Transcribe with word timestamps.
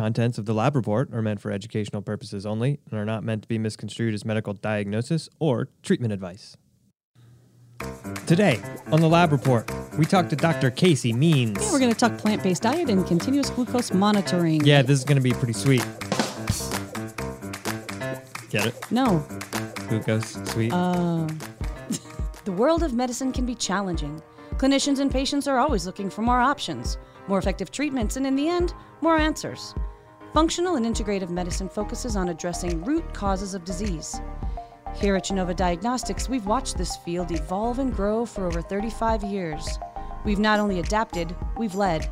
contents 0.00 0.38
of 0.38 0.46
the 0.46 0.54
lab 0.54 0.74
report 0.74 1.12
are 1.12 1.20
meant 1.20 1.42
for 1.42 1.52
educational 1.52 2.00
purposes 2.00 2.46
only 2.46 2.80
and 2.90 2.98
are 2.98 3.04
not 3.04 3.22
meant 3.22 3.42
to 3.42 3.48
be 3.48 3.58
misconstrued 3.58 4.14
as 4.14 4.24
medical 4.24 4.54
diagnosis 4.54 5.28
or 5.38 5.68
treatment 5.82 6.10
advice. 6.10 6.56
Today, 8.26 8.62
on 8.92 9.02
the 9.02 9.08
lab 9.10 9.30
report, 9.30 9.70
we 9.98 10.06
talk 10.06 10.30
to 10.30 10.36
Dr. 10.36 10.70
Casey 10.70 11.12
Means. 11.12 11.58
Yeah, 11.60 11.70
we're 11.70 11.78
going 11.78 11.92
to 11.92 11.98
talk 11.98 12.16
plant 12.16 12.42
based 12.42 12.62
diet 12.62 12.88
and 12.88 13.06
continuous 13.06 13.50
glucose 13.50 13.92
monitoring. 13.92 14.64
Yeah, 14.64 14.80
this 14.80 14.98
is 14.98 15.04
going 15.04 15.16
to 15.16 15.22
be 15.22 15.32
pretty 15.32 15.52
sweet. 15.52 15.84
Get 18.48 18.68
it? 18.68 18.74
No. 18.90 19.22
Glucose, 19.90 20.38
sweet. 20.50 20.72
Uh, 20.72 21.28
the 22.46 22.52
world 22.52 22.82
of 22.82 22.94
medicine 22.94 23.32
can 23.32 23.44
be 23.44 23.54
challenging. 23.54 24.22
Clinicians 24.56 24.98
and 24.98 25.10
patients 25.10 25.46
are 25.46 25.58
always 25.58 25.84
looking 25.84 26.08
for 26.08 26.22
more 26.22 26.40
options, 26.40 26.96
more 27.28 27.38
effective 27.38 27.70
treatments, 27.70 28.16
and 28.16 28.26
in 28.26 28.34
the 28.34 28.48
end, 28.48 28.72
more 29.02 29.18
answers. 29.18 29.74
Functional 30.32 30.76
and 30.76 30.86
integrative 30.86 31.28
medicine 31.28 31.68
focuses 31.68 32.14
on 32.14 32.28
addressing 32.28 32.84
root 32.84 33.12
causes 33.12 33.52
of 33.52 33.64
disease. 33.64 34.20
Here 34.94 35.16
at 35.16 35.24
Genova 35.24 35.52
Diagnostics, 35.52 36.28
we've 36.28 36.46
watched 36.46 36.78
this 36.78 36.96
field 36.98 37.32
evolve 37.32 37.80
and 37.80 37.92
grow 37.92 38.24
for 38.24 38.46
over 38.46 38.62
35 38.62 39.24
years. 39.24 39.80
We've 40.24 40.38
not 40.38 40.60
only 40.60 40.78
adapted, 40.78 41.34
we've 41.58 41.74
led. 41.74 42.08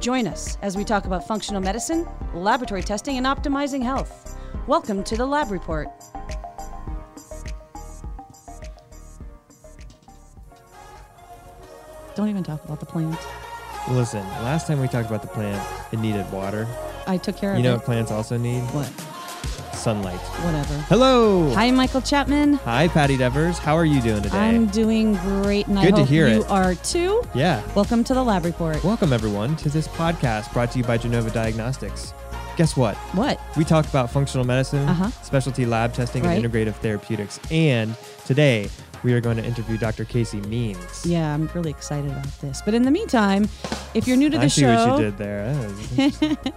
Join 0.00 0.26
us 0.26 0.56
as 0.62 0.74
we 0.74 0.84
talk 0.84 1.04
about 1.04 1.28
functional 1.28 1.60
medicine, 1.60 2.08
laboratory 2.32 2.82
testing, 2.82 3.18
and 3.18 3.26
optimizing 3.26 3.82
health. 3.82 4.38
Welcome 4.66 5.04
to 5.04 5.18
the 5.18 5.26
Lab 5.26 5.50
Report. 5.50 5.88
Don't 12.14 12.30
even 12.30 12.42
talk 12.42 12.64
about 12.64 12.80
the 12.80 12.86
plant. 12.86 13.18
Listen, 13.90 14.26
last 14.44 14.66
time 14.66 14.80
we 14.80 14.88
talked 14.88 15.08
about 15.08 15.20
the 15.20 15.28
plant, 15.28 15.62
it 15.92 15.98
needed 15.98 16.30
water. 16.32 16.66
I 17.10 17.16
took 17.16 17.36
care 17.36 17.50
You 17.54 17.58
of 17.58 17.64
know 17.64 17.72
it. 17.72 17.76
what 17.78 17.84
plants 17.86 18.12
also 18.12 18.36
need? 18.36 18.60
What? 18.70 18.86
Sunlight. 19.74 20.20
Whatever. 20.44 20.74
Hello. 20.88 21.52
Hi, 21.54 21.72
Michael 21.72 22.02
Chapman. 22.02 22.54
Hi, 22.64 22.86
Patti 22.86 23.16
Devers. 23.16 23.58
How 23.58 23.74
are 23.76 23.84
you 23.84 24.00
doing 24.00 24.22
today? 24.22 24.38
I'm 24.38 24.66
doing 24.68 25.14
great, 25.16 25.66
and 25.66 25.76
I 25.76 25.90
to 25.90 25.96
hope 25.96 26.08
hear 26.08 26.28
you 26.28 26.42
it. 26.42 26.50
are 26.50 26.76
too. 26.76 27.24
yeah. 27.34 27.62
Welcome 27.74 28.04
to 28.04 28.14
the 28.14 28.22
Lab 28.22 28.44
Report. 28.44 28.84
Welcome, 28.84 29.12
everyone, 29.12 29.56
to 29.56 29.68
this 29.70 29.88
podcast 29.88 30.52
brought 30.52 30.70
to 30.72 30.78
you 30.78 30.84
by 30.84 30.98
Genova 30.98 31.30
Diagnostics. 31.30 32.14
Guess 32.56 32.76
what? 32.76 32.94
What? 33.16 33.40
We 33.56 33.64
talk 33.64 33.88
about 33.88 34.08
functional 34.10 34.46
medicine, 34.46 34.88
Uh-huh. 34.88 35.10
specialty 35.22 35.66
lab 35.66 35.92
testing, 35.94 36.22
Right. 36.22 36.34
and 36.34 36.44
integrative 36.44 36.74
therapeutics. 36.74 37.40
And 37.50 37.96
today, 38.24 38.68
we 39.02 39.12
are 39.14 39.20
going 39.20 39.36
to 39.36 39.44
interview 39.44 39.78
Dr. 39.78 40.04
Casey 40.04 40.40
Means. 40.42 41.04
Yeah, 41.06 41.32
I'm 41.34 41.48
really 41.54 41.70
excited 41.70 42.10
about 42.10 42.40
this. 42.40 42.60
But 42.64 42.74
in 42.74 42.82
the 42.82 42.90
meantime, 42.90 43.48
if 43.94 44.06
you're 44.06 44.16
new 44.16 44.28
to 44.30 44.38
the 44.38 44.44
I 44.44 44.48
see 44.48 44.60
show, 44.62 44.88
what 44.88 44.98
you 44.98 45.04
did 45.04 45.18
there. 45.18 45.68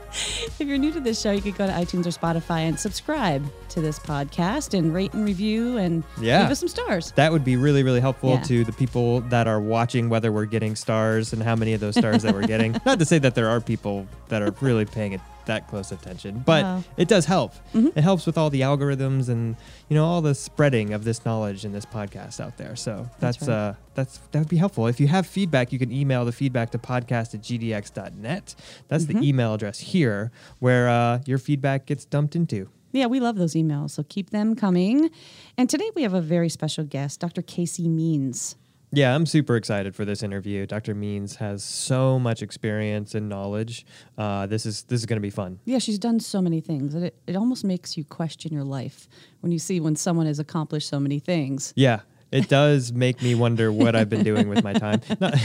If 0.60 0.68
you're 0.68 0.78
new 0.78 0.92
to 0.92 1.00
this 1.00 1.20
show, 1.20 1.32
you 1.32 1.42
could 1.42 1.58
go 1.58 1.66
to 1.66 1.74
iTunes 1.74 2.06
or 2.06 2.10
Spotify 2.12 2.60
and 2.68 2.80
subscribe 2.80 3.44
to 3.70 3.82
this 3.82 3.98
podcast 3.98 4.78
and 4.78 4.94
rate 4.94 5.14
and 5.14 5.26
review 5.26 5.78
and 5.78 6.04
Yeah. 6.22 6.44
give 6.44 6.52
us 6.52 6.60
some 6.60 6.70
stars. 6.70 7.12
that 7.16 7.32
would 7.32 7.44
be 7.44 7.56
really, 7.56 7.82
really 7.84 8.00
helpful 8.00 8.32
Yeah. 8.32 8.42
to 8.44 8.64
the 8.64 8.72
people 8.74 9.22
that 9.22 9.48
are 9.48 9.60
watching 9.60 10.10
whether 10.10 10.32
we're 10.32 10.46
getting 10.46 10.76
stars 10.76 11.34
and 11.34 11.42
how 11.42 11.56
many 11.56 11.74
of 11.74 11.80
those 11.82 11.96
stars 11.98 12.22
that 12.24 12.34
we're 12.36 12.46
getting. 12.48 12.74
Not 12.86 13.00
to 13.00 13.06
say 13.06 13.18
that 13.20 13.34
there 13.36 13.50
are 13.50 13.60
people 13.60 14.08
that 14.30 14.42
are 14.44 14.54
really 14.62 14.86
paying 14.86 15.14
it 15.14 15.22
that 15.46 15.68
close 15.68 15.92
attention, 15.92 16.44
but 16.46 16.64
Wow. 16.64 16.84
it 16.98 17.08
does 17.08 17.26
help. 17.26 17.54
Mhm. 17.74 17.96
It 17.98 18.02
helps 18.04 18.26
with 18.26 18.38
all 18.38 18.50
the 18.50 18.62
algorithms 18.62 19.30
and 19.30 19.56
you 19.90 19.96
know 19.96 20.06
all 20.06 20.22
the 20.22 20.34
spreading 20.36 20.94
of 20.94 21.04
this 21.04 21.26
knowledge 21.26 21.66
in 21.66 21.72
this 21.72 21.86
podcast 21.86 22.40
out 22.40 22.58
there. 22.58 22.76
So 22.76 23.10
That's 23.20 23.38
that's, 23.38 23.48
right. 23.50 23.56
uh 23.56 23.74
that's 23.96 24.20
that 24.32 24.40
would 24.40 24.48
be 24.50 24.58
helpful. 24.58 24.88
If 24.88 25.00
you 25.00 25.08
have 25.08 25.28
feedback, 25.28 25.72
you 25.72 25.80
can 25.80 25.92
email 25.92 26.26
the 26.26 26.32
feedback 26.32 26.72
to 26.72 26.78
podcast 26.78 27.34
at 27.36 27.42
gdx.net. 27.42 28.56
That's 28.88 29.06
Mhm. 29.06 29.20
the 29.22 29.28
email 29.28 29.54
address 29.54 29.80
here 29.80 30.32
where 30.60 30.90
uh, 30.90 31.20
your 31.26 31.38
feedback 31.38 31.86
gets 31.86 32.06
dumped 32.06 32.36
into. 32.36 32.70
Yeah, 32.92 33.08
we 33.08 33.20
love 33.20 33.38
those 33.38 33.54
emails, 33.54 33.90
so 33.92 34.04
keep 34.04 34.30
them 34.30 34.56
coming. 34.56 35.10
And 35.58 35.68
today 35.70 35.90
we 35.96 36.04
have 36.04 36.14
a 36.14 36.22
very 36.22 36.48
special 36.50 36.84
guest, 36.84 37.20
Dr. 37.22 37.42
Casey 37.42 37.88
Means. 37.90 38.56
Yeah, 38.96 39.16
I'm 39.16 39.26
super 39.26 39.56
excited 39.56 39.96
for 39.96 40.06
this 40.06 40.22
interview. 40.22 40.68
Dr. 40.68 40.94
Means 40.94 41.38
has 41.38 41.64
so 41.64 42.20
much 42.20 42.44
experience 42.44 43.16
and 43.16 43.28
knowledge. 43.28 43.86
Uh, 44.18 44.46
this 44.46 44.68
is 44.68 44.84
this 44.84 45.00
is 45.00 45.06
going 45.08 45.18
to 45.18 45.22
be 45.22 45.32
fun. 45.32 45.60
Yeah, 45.66 45.80
she's 45.80 45.98
done 45.98 46.20
so 46.20 46.42
many 46.42 46.62
things. 46.62 46.94
It, 46.94 47.16
it 47.26 47.36
almost 47.36 47.64
makes 47.64 47.98
you 47.98 48.04
question 48.04 48.54
your 48.54 48.64
life 48.64 49.08
when 49.42 49.52
you 49.52 49.58
see 49.58 49.80
when 49.80 49.96
someone 49.96 50.28
has 50.28 50.38
accomplished 50.38 50.88
so 50.88 51.00
many 51.00 51.18
things. 51.20 51.74
Yeah, 51.76 52.02
it 52.32 52.48
does 52.50 52.94
make 52.94 53.22
me 53.24 53.34
wonder 53.34 53.72
what 53.72 53.96
I've 53.96 54.10
been 54.10 54.24
doing 54.24 54.48
with 54.48 54.64
my 54.64 54.74
time. 54.74 55.02
Not, 55.20 55.36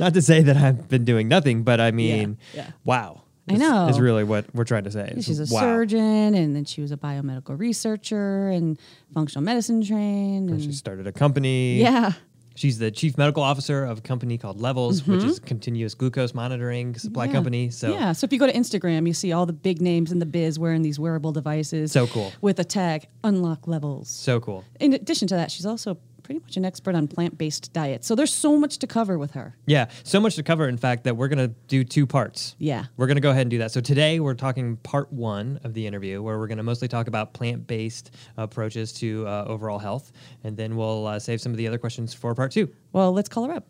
not 0.00 0.14
to 0.14 0.22
say 0.22 0.40
that 0.40 0.56
I've 0.56 0.88
been 0.88 1.04
doing 1.04 1.28
nothing, 1.28 1.62
but 1.62 1.80
I 1.80 1.90
mean, 1.90 2.38
yeah. 2.54 2.70
wow. 2.84 3.24
I 3.48 3.52
is- 3.54 3.60
know. 3.60 3.88
is 3.88 4.00
really 4.00 4.24
what 4.24 4.46
we're 4.54 4.64
trying 4.64 4.84
to 4.84 4.90
say. 4.90 5.12
She's 5.20 5.38
a 5.38 5.54
wow. 5.54 5.60
surgeon, 5.60 6.34
and 6.34 6.56
then 6.56 6.64
she 6.64 6.80
was 6.80 6.90
a 6.92 6.96
biomedical 6.96 7.58
researcher 7.58 8.48
and 8.48 8.78
functional 9.12 9.44
medicine 9.44 9.84
trained. 9.84 10.48
And 10.48 10.58
And 10.58 10.62
She 10.62 10.72
started 10.72 11.06
a 11.06 11.12
company. 11.12 11.78
yeah, 11.78 12.12
She's 12.56 12.78
the 12.78 12.90
chief 12.90 13.16
medical 13.16 13.42
officer 13.42 13.84
of 13.84 13.98
a 13.98 14.00
company 14.00 14.38
called 14.38 14.60
Levels, 14.60 15.06
which 15.06 15.22
is 15.22 15.38
a 15.38 15.40
continuous 15.42 15.94
glucose 15.94 16.34
monitoring 16.34 16.94
supply 16.96 17.26
Mm-hmm. 17.26 17.30
Yeah. 17.30 17.36
company. 17.36 17.70
So 17.70 17.92
yeah. 17.92 18.12
So 18.12 18.24
if 18.24 18.32
you 18.32 18.38
go 18.38 18.46
to 18.46 18.52
Instagram, 18.52 19.06
you 19.06 19.12
see 19.14 19.32
all 19.32 19.46
the 19.46 19.52
big 19.52 19.80
names 19.80 20.10
in 20.10 20.18
the 20.18 20.26
biz 20.26 20.58
wearing 20.58 20.82
these 20.82 20.98
wearable 20.98 21.32
devices. 21.32 21.92
So 21.92 22.06
cool. 22.08 22.32
With 22.40 22.58
a 22.58 22.64
tag, 22.64 23.06
unlock 23.22 23.68
levels. 23.68 24.08
so 24.08 24.40
cool. 24.40 24.64
In 24.80 24.92
addition 24.94 25.28
to 25.28 25.34
that, 25.36 25.50
she's 25.50 25.66
also 25.66 25.98
pretty 26.26 26.40
much 26.40 26.56
an 26.56 26.64
expert 26.64 26.96
on 26.96 27.06
plant 27.06 27.38
based 27.38 27.72
diets. 27.72 28.06
So 28.06 28.16
there's 28.16 28.34
so 28.34 28.58
much 28.58 28.78
to 28.78 28.86
cover 28.86 29.16
with 29.16 29.30
her. 29.32 29.56
Yeah, 29.66 29.86
so 30.02 30.18
much 30.20 30.34
to 30.34 30.42
cover, 30.42 30.68
in 30.68 30.76
fact, 30.76 31.04
that 31.04 31.16
we're 31.16 31.28
going 31.28 31.48
to 31.48 31.54
do 31.68 31.84
two 31.84 32.04
parts. 32.04 32.56
Yeah. 32.58 32.86
We're 32.96 33.06
going 33.06 33.16
to 33.16 33.22
go 33.22 33.30
ahead 33.30 33.42
and 33.42 33.50
do 33.50 33.58
that. 33.58 33.70
So 33.70 33.80
today 33.80 34.18
we're 34.18 34.34
talking 34.34 34.76
part 34.78 35.12
one 35.12 35.60
of 35.62 35.72
the 35.72 35.86
interview, 35.86 36.20
where 36.20 36.36
we're 36.38 36.48
going 36.48 36.58
to 36.58 36.64
mostly 36.64 36.88
talk 36.88 37.06
about 37.06 37.32
plant-based 37.32 38.10
approaches 38.36 38.92
to 38.94 39.26
uh, 39.28 39.44
overall 39.46 39.78
health, 39.78 40.10
and 40.42 40.56
then 40.56 40.74
we'll 40.74 41.06
uh, 41.06 41.18
save 41.20 41.40
some 41.40 41.52
of 41.52 41.58
the 41.58 41.68
other 41.68 41.78
questions 41.78 42.12
for 42.12 42.34
part 42.34 42.50
two. 42.50 42.68
Well, 42.92 43.12
let's 43.12 43.28
call 43.28 43.44
her 43.44 43.52
up. 43.52 43.66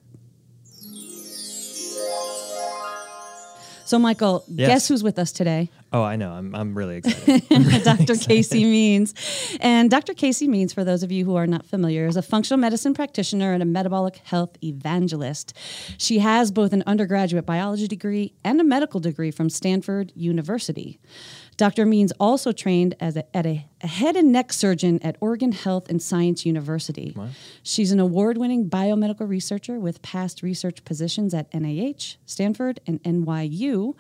So, 3.87 3.99
Michael, 4.01 4.45
Yes. 4.49 4.69
guess 4.69 4.89
who's 4.89 5.03
with 5.05 5.19
us 5.19 5.31
today? 5.33 5.71
Oh, 5.93 6.03
I 6.03 6.17
know. 6.17 6.33
I'm, 6.33 6.55
I'm 6.55 6.77
really 6.77 6.97
excited. 7.05 7.85
Dr. 7.85 8.17
Casey 8.17 8.65
Means. 8.65 9.15
And 9.61 9.89
Dr. 9.89 10.13
Casey 10.13 10.49
Means, 10.49 10.73
for 10.73 10.83
those 10.83 11.05
of 11.05 11.13
you 11.13 11.25
who 11.25 11.37
are 11.37 11.47
not 11.47 11.65
familiar, 11.65 12.07
is 12.07 12.17
a 12.17 12.23
functional 12.23 12.59
medicine 12.59 12.95
practitioner 12.95 13.53
and 13.53 13.63
a 13.63 13.67
metabolic 13.67 14.17
health 14.25 14.57
evangelist. 14.63 15.55
She 15.99 16.19
has 16.19 16.51
both 16.51 16.73
an 16.73 16.83
undergraduate 16.87 17.47
biology 17.47 17.87
degree 17.87 18.35
and 18.45 18.61
a 18.61 18.65
medical 18.65 18.99
degree 18.99 19.31
from 19.31 19.49
Stanford 19.49 20.13
University. 20.17 20.99
Dr. 21.57 21.87
Means 21.87 22.13
also 22.21 22.53
trained 22.53 22.95
as 23.01 23.17
a, 23.17 23.37
at 23.37 23.47
a, 23.47 23.67
a 23.81 23.87
head 23.87 24.15
and 24.15 24.31
neck 24.31 24.53
surgeon 24.53 24.99
at 25.03 25.17
Oregon 25.21 25.53
Health 25.53 25.89
and 25.89 26.03
Science 26.03 26.45
University. 26.45 27.15
She's 27.63 27.93
an 27.93 28.01
award 28.01 28.37
winning 28.37 28.69
biomedical 28.69 29.29
researcher 29.29 29.79
with 29.79 30.03
past 30.03 30.43
research 30.43 30.85
positions 30.85 31.33
at 31.33 31.51
NIH, 31.53 32.17
Stanford, 32.27 32.81
and 32.87 33.03
NYU, 33.05 33.95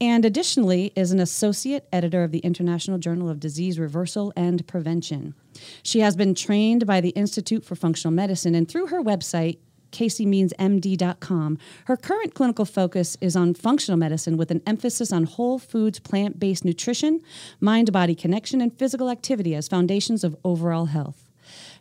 and 0.00 0.24
additionally 0.24 0.92
is 0.94 1.10
an 1.10 1.18
associate 1.20 1.88
editor 1.92 2.22
of 2.22 2.30
the 2.30 2.38
International 2.40 2.98
Journal 2.98 3.28
of 3.28 3.40
Disease 3.40 3.78
Reversal 3.78 4.32
and 4.36 4.66
Prevention. 4.66 5.34
She 5.82 6.00
has 6.00 6.16
been 6.16 6.34
trained 6.34 6.86
by 6.86 7.00
the 7.00 7.10
Institute 7.10 7.64
for 7.64 7.74
Functional 7.74 8.14
Medicine, 8.14 8.54
and 8.54 8.68
through 8.68 8.86
her 8.86 9.02
website, 9.02 9.58
CaseyMeansMD.com. 9.92 11.58
Her 11.84 11.96
current 11.96 12.34
clinical 12.34 12.64
focus 12.64 13.16
is 13.20 13.36
on 13.36 13.54
functional 13.54 13.98
medicine 13.98 14.36
with 14.36 14.50
an 14.50 14.62
emphasis 14.66 15.12
on 15.12 15.24
whole 15.24 15.58
foods, 15.58 16.00
plant 16.00 16.40
based 16.40 16.64
nutrition, 16.64 17.20
mind 17.60 17.92
body 17.92 18.14
connection, 18.14 18.60
and 18.60 18.76
physical 18.76 19.10
activity 19.10 19.54
as 19.54 19.68
foundations 19.68 20.24
of 20.24 20.36
overall 20.44 20.86
health. 20.86 21.28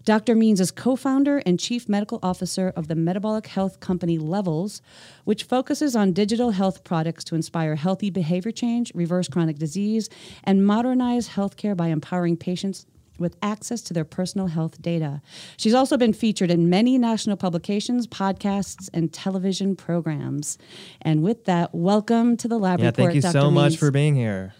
Dr. 0.03 0.35
Means 0.35 0.59
is 0.59 0.71
co 0.71 0.95
founder 0.95 1.37
and 1.45 1.59
chief 1.59 1.87
medical 1.87 2.19
officer 2.23 2.73
of 2.75 2.87
the 2.87 2.95
metabolic 2.95 3.47
health 3.47 3.79
company 3.79 4.17
Levels, 4.17 4.81
which 5.25 5.43
focuses 5.43 5.95
on 5.95 6.11
digital 6.11 6.51
health 6.51 6.83
products 6.83 7.23
to 7.25 7.35
inspire 7.35 7.75
healthy 7.75 8.09
behavior 8.09 8.51
change, 8.51 8.91
reverse 8.95 9.27
chronic 9.27 9.59
disease, 9.59 10.09
and 10.43 10.65
modernize 10.65 11.29
healthcare 11.29 11.77
by 11.77 11.87
empowering 11.87 12.35
patients 12.35 12.85
with 13.21 13.37
access 13.41 13.81
to 13.83 13.93
their 13.93 14.03
personal 14.05 14.47
health 14.47 14.81
data. 14.81 15.21
She's 15.57 15.73
also 15.73 15.97
been 15.97 16.13
featured 16.13 16.51
in 16.51 16.69
many 16.69 16.97
national 16.97 17.37
publications, 17.37 18.07
podcasts, 18.07 18.89
and 18.93 19.13
television 19.13 19.75
programs. 19.75 20.57
And 21.01 21.21
with 21.23 21.45
that, 21.45 21.73
welcome 21.73 22.35
to 22.37 22.47
the 22.47 22.57
lab 22.57 22.79
yeah, 22.79 22.87
report. 22.87 22.95
thank 23.11 23.15
you 23.15 23.21
Dr. 23.21 23.31
so 23.31 23.51
much 23.51 23.77
for 23.77 23.91
being 23.91 24.15
here. 24.15 24.53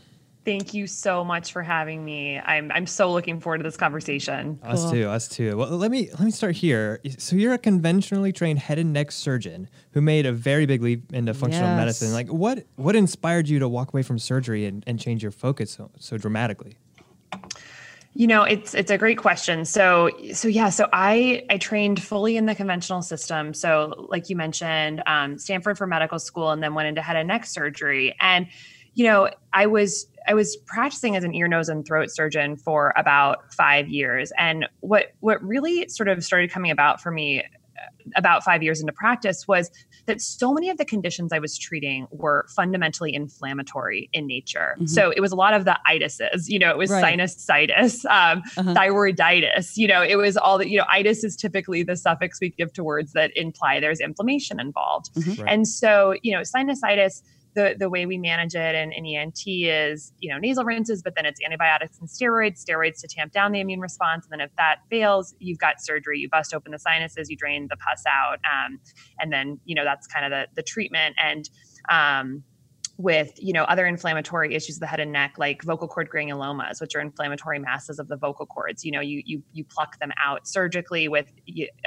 Thank 0.43 0.73
you 0.73 0.87
so 0.87 1.23
much 1.23 1.51
for 1.51 1.61
having 1.61 2.03
me. 2.03 2.39
I'm 2.39 2.71
I'm 2.71 2.87
so 2.87 3.11
looking 3.11 3.39
forward 3.39 3.59
to 3.59 3.63
this 3.63 3.77
conversation. 3.77 4.59
Us 4.63 4.81
Cool. 4.81 4.91
too, 4.91 5.07
us 5.07 5.27
too. 5.27 5.55
Well, 5.55 5.69
let 5.77 5.91
me 5.91 6.09
let 6.09 6.21
me 6.21 6.31
start 6.31 6.55
here. 6.55 6.99
So 7.19 7.35
you're 7.35 7.53
a 7.53 7.59
conventionally 7.59 8.31
trained 8.31 8.57
head 8.57 8.79
and 8.79 8.91
neck 8.91 9.11
surgeon 9.11 9.69
who 9.91 10.01
made 10.01 10.25
a 10.25 10.31
very 10.31 10.65
big 10.65 10.81
leap 10.81 11.13
into 11.13 11.35
functional 11.35 11.67
Yes. 11.69 11.77
medicine. 11.77 12.11
Like, 12.13 12.27
what 12.29 12.65
what 12.75 12.95
inspired 12.95 13.49
you 13.49 13.59
to 13.59 13.69
walk 13.69 13.93
away 13.93 14.01
from 14.01 14.17
surgery 14.17 14.65
and, 14.65 14.83
and 14.87 14.99
change 14.99 15.21
your 15.21 15.31
focus 15.31 15.69
so, 15.73 15.91
so 15.99 16.17
dramatically? 16.17 16.79
You 18.13 18.27
know, 18.27 18.43
it's 18.43 18.73
it's 18.73 18.91
a 18.91 18.97
great 18.97 19.17
question. 19.17 19.63
So 19.63 20.09
so 20.33 20.47
yeah, 20.49 20.69
so 20.69 20.89
I 20.91 21.45
I 21.49 21.57
trained 21.57 22.03
fully 22.03 22.35
in 22.35 22.45
the 22.45 22.55
conventional 22.55 23.01
system. 23.01 23.53
So 23.53 24.07
like 24.09 24.29
you 24.29 24.35
mentioned, 24.35 25.01
um, 25.05 25.37
Stanford 25.37 25.77
for 25.77 25.87
medical 25.87 26.19
school, 26.19 26.51
and 26.51 26.61
then 26.61 26.73
went 26.73 26.89
into 26.89 27.01
head 27.01 27.15
and 27.15 27.29
neck 27.29 27.45
surgery. 27.45 28.15
And 28.19 28.47
you 28.93 29.05
know, 29.05 29.29
I 29.53 29.65
was 29.67 30.07
I 30.27 30.33
was 30.33 30.57
practicing 30.57 31.15
as 31.15 31.23
an 31.23 31.33
ear, 31.33 31.47
nose, 31.47 31.69
and 31.69 31.85
throat 31.85 32.09
surgeon 32.11 32.57
for 32.57 32.93
about 32.97 33.53
five 33.53 33.87
years, 33.87 34.33
and 34.37 34.67
what 34.81 35.13
what 35.21 35.41
really 35.41 35.87
sort 35.87 36.09
of 36.09 36.23
started 36.23 36.51
coming 36.51 36.71
about 36.71 37.01
for 37.01 37.11
me 37.11 37.43
about 38.15 38.44
five 38.44 38.63
years 38.63 38.79
into 38.81 38.94
practice 38.94 39.47
was 39.47 39.69
that 40.06 40.21
so 40.21 40.53
many 40.53 40.69
of 40.69 40.77
the 40.77 40.85
conditions 40.85 41.31
I 41.31 41.39
was 41.39 41.57
treating 41.57 42.07
were 42.12 42.45
fundamentally 42.56 43.13
inflammatory 43.13 44.09
in 44.13 44.27
nature. 44.27 44.75
Mm-hmm. 44.75 44.88
So 44.88 45.12
it 45.12 45.21
was 45.21 45.31
a 45.31 45.35
lot 45.35 45.53
of 45.53 45.65
the 45.65 45.77
itises, 45.88 46.47
you 46.47 46.59
know, 46.59 46.69
it 46.69 46.77
was 46.77 46.89
right. 46.89 47.18
sinusitis, 47.18 48.06
um, 48.06 48.44
uh-huh. 48.57 48.73
thyroiditis, 48.73 49.77
you 49.77 49.88
know, 49.88 50.01
it 50.01 50.15
was 50.15 50.38
all 50.38 50.57
that, 50.57 50.69
you 50.69 50.77
know, 50.77 50.85
itis 50.89 51.23
is 51.23 51.35
typically 51.35 51.83
the 51.83 51.95
suffix 51.95 52.39
we 52.41 52.50
give 52.50 52.73
to 52.73 52.83
words 52.83 53.13
that 53.13 53.31
imply 53.35 53.79
there's 53.79 54.00
inflammation 54.00 54.59
involved. 54.59 55.13
Mm-hmm. 55.13 55.41
Right. 55.41 55.53
And 55.53 55.68
so, 55.68 56.15
you 56.21 56.33
know, 56.33 56.41
sinusitis 56.41 57.21
the 57.53 57.75
the 57.77 57.89
way 57.89 58.06
we 58.06 58.18
manage 58.18 58.56
it 58.56 58.75
in, 58.75 58.92
in 58.92 59.06
ENT 59.06 59.42
is 59.45 60.13
you 60.19 60.31
know 60.31 60.38
nasal 60.38 60.63
rinses, 60.63 61.01
but 61.01 61.15
then 61.15 61.25
it's 61.25 61.39
antibiotics 61.44 62.00
and 62.00 62.07
steroids, 62.07 62.63
steroids 62.63 63.01
to 63.01 63.07
tamp 63.07 63.31
down 63.33 63.51
the 63.51 63.59
immune 63.59 63.80
response, 63.80 64.25
and 64.25 64.31
then 64.31 64.42
if 64.42 64.56
that 64.57 64.80
fails, 64.89 65.36
you've 65.39 65.59
got 65.59 65.81
surgery. 65.81 66.19
You 66.19 66.30
bust 66.30 66.53
open 66.53 66.71
the 66.71 66.80
sinuses, 66.80 67.30
you 67.30 67.36
drain 67.36 67.68
the 67.69 67.77
pus 67.77 68.03
out, 68.07 68.39
um, 68.45 68.80
and 69.19 69.31
then 69.31 69.59
you 69.65 69.75
know 69.75 69.83
that's 69.83 70.07
kind 70.07 70.25
of 70.25 70.31
the 70.31 70.48
the 70.56 70.63
treatment 70.63 71.15
and. 71.21 71.50
Um, 71.89 72.44
with 72.98 73.31
you 73.38 73.54
know 73.54 73.63
other 73.63 73.88
inflammatory 73.88 74.54
issues 74.54 74.75
of 74.75 74.81
the 74.81 74.86
head 74.86 75.00
and 75.00 75.12
neck 75.12 75.36
like 75.38 75.63
vocal 75.63 75.88
cord 75.88 76.09
granulomas 76.09 76.80
which 76.80 76.94
are 76.95 77.00
inflammatory 77.00 77.57
masses 77.57 77.97
of 77.97 78.07
the 78.07 78.18
vocal 78.18 78.45
cords 78.45 78.83
you 78.86 78.92
know 78.92 79.00
you 79.00 79.24
you, 79.25 79.42
you 79.54 79.63
pluck 79.63 79.97
them 80.00 80.12
out 80.24 80.47
surgically 80.47 81.07
with 81.07 81.31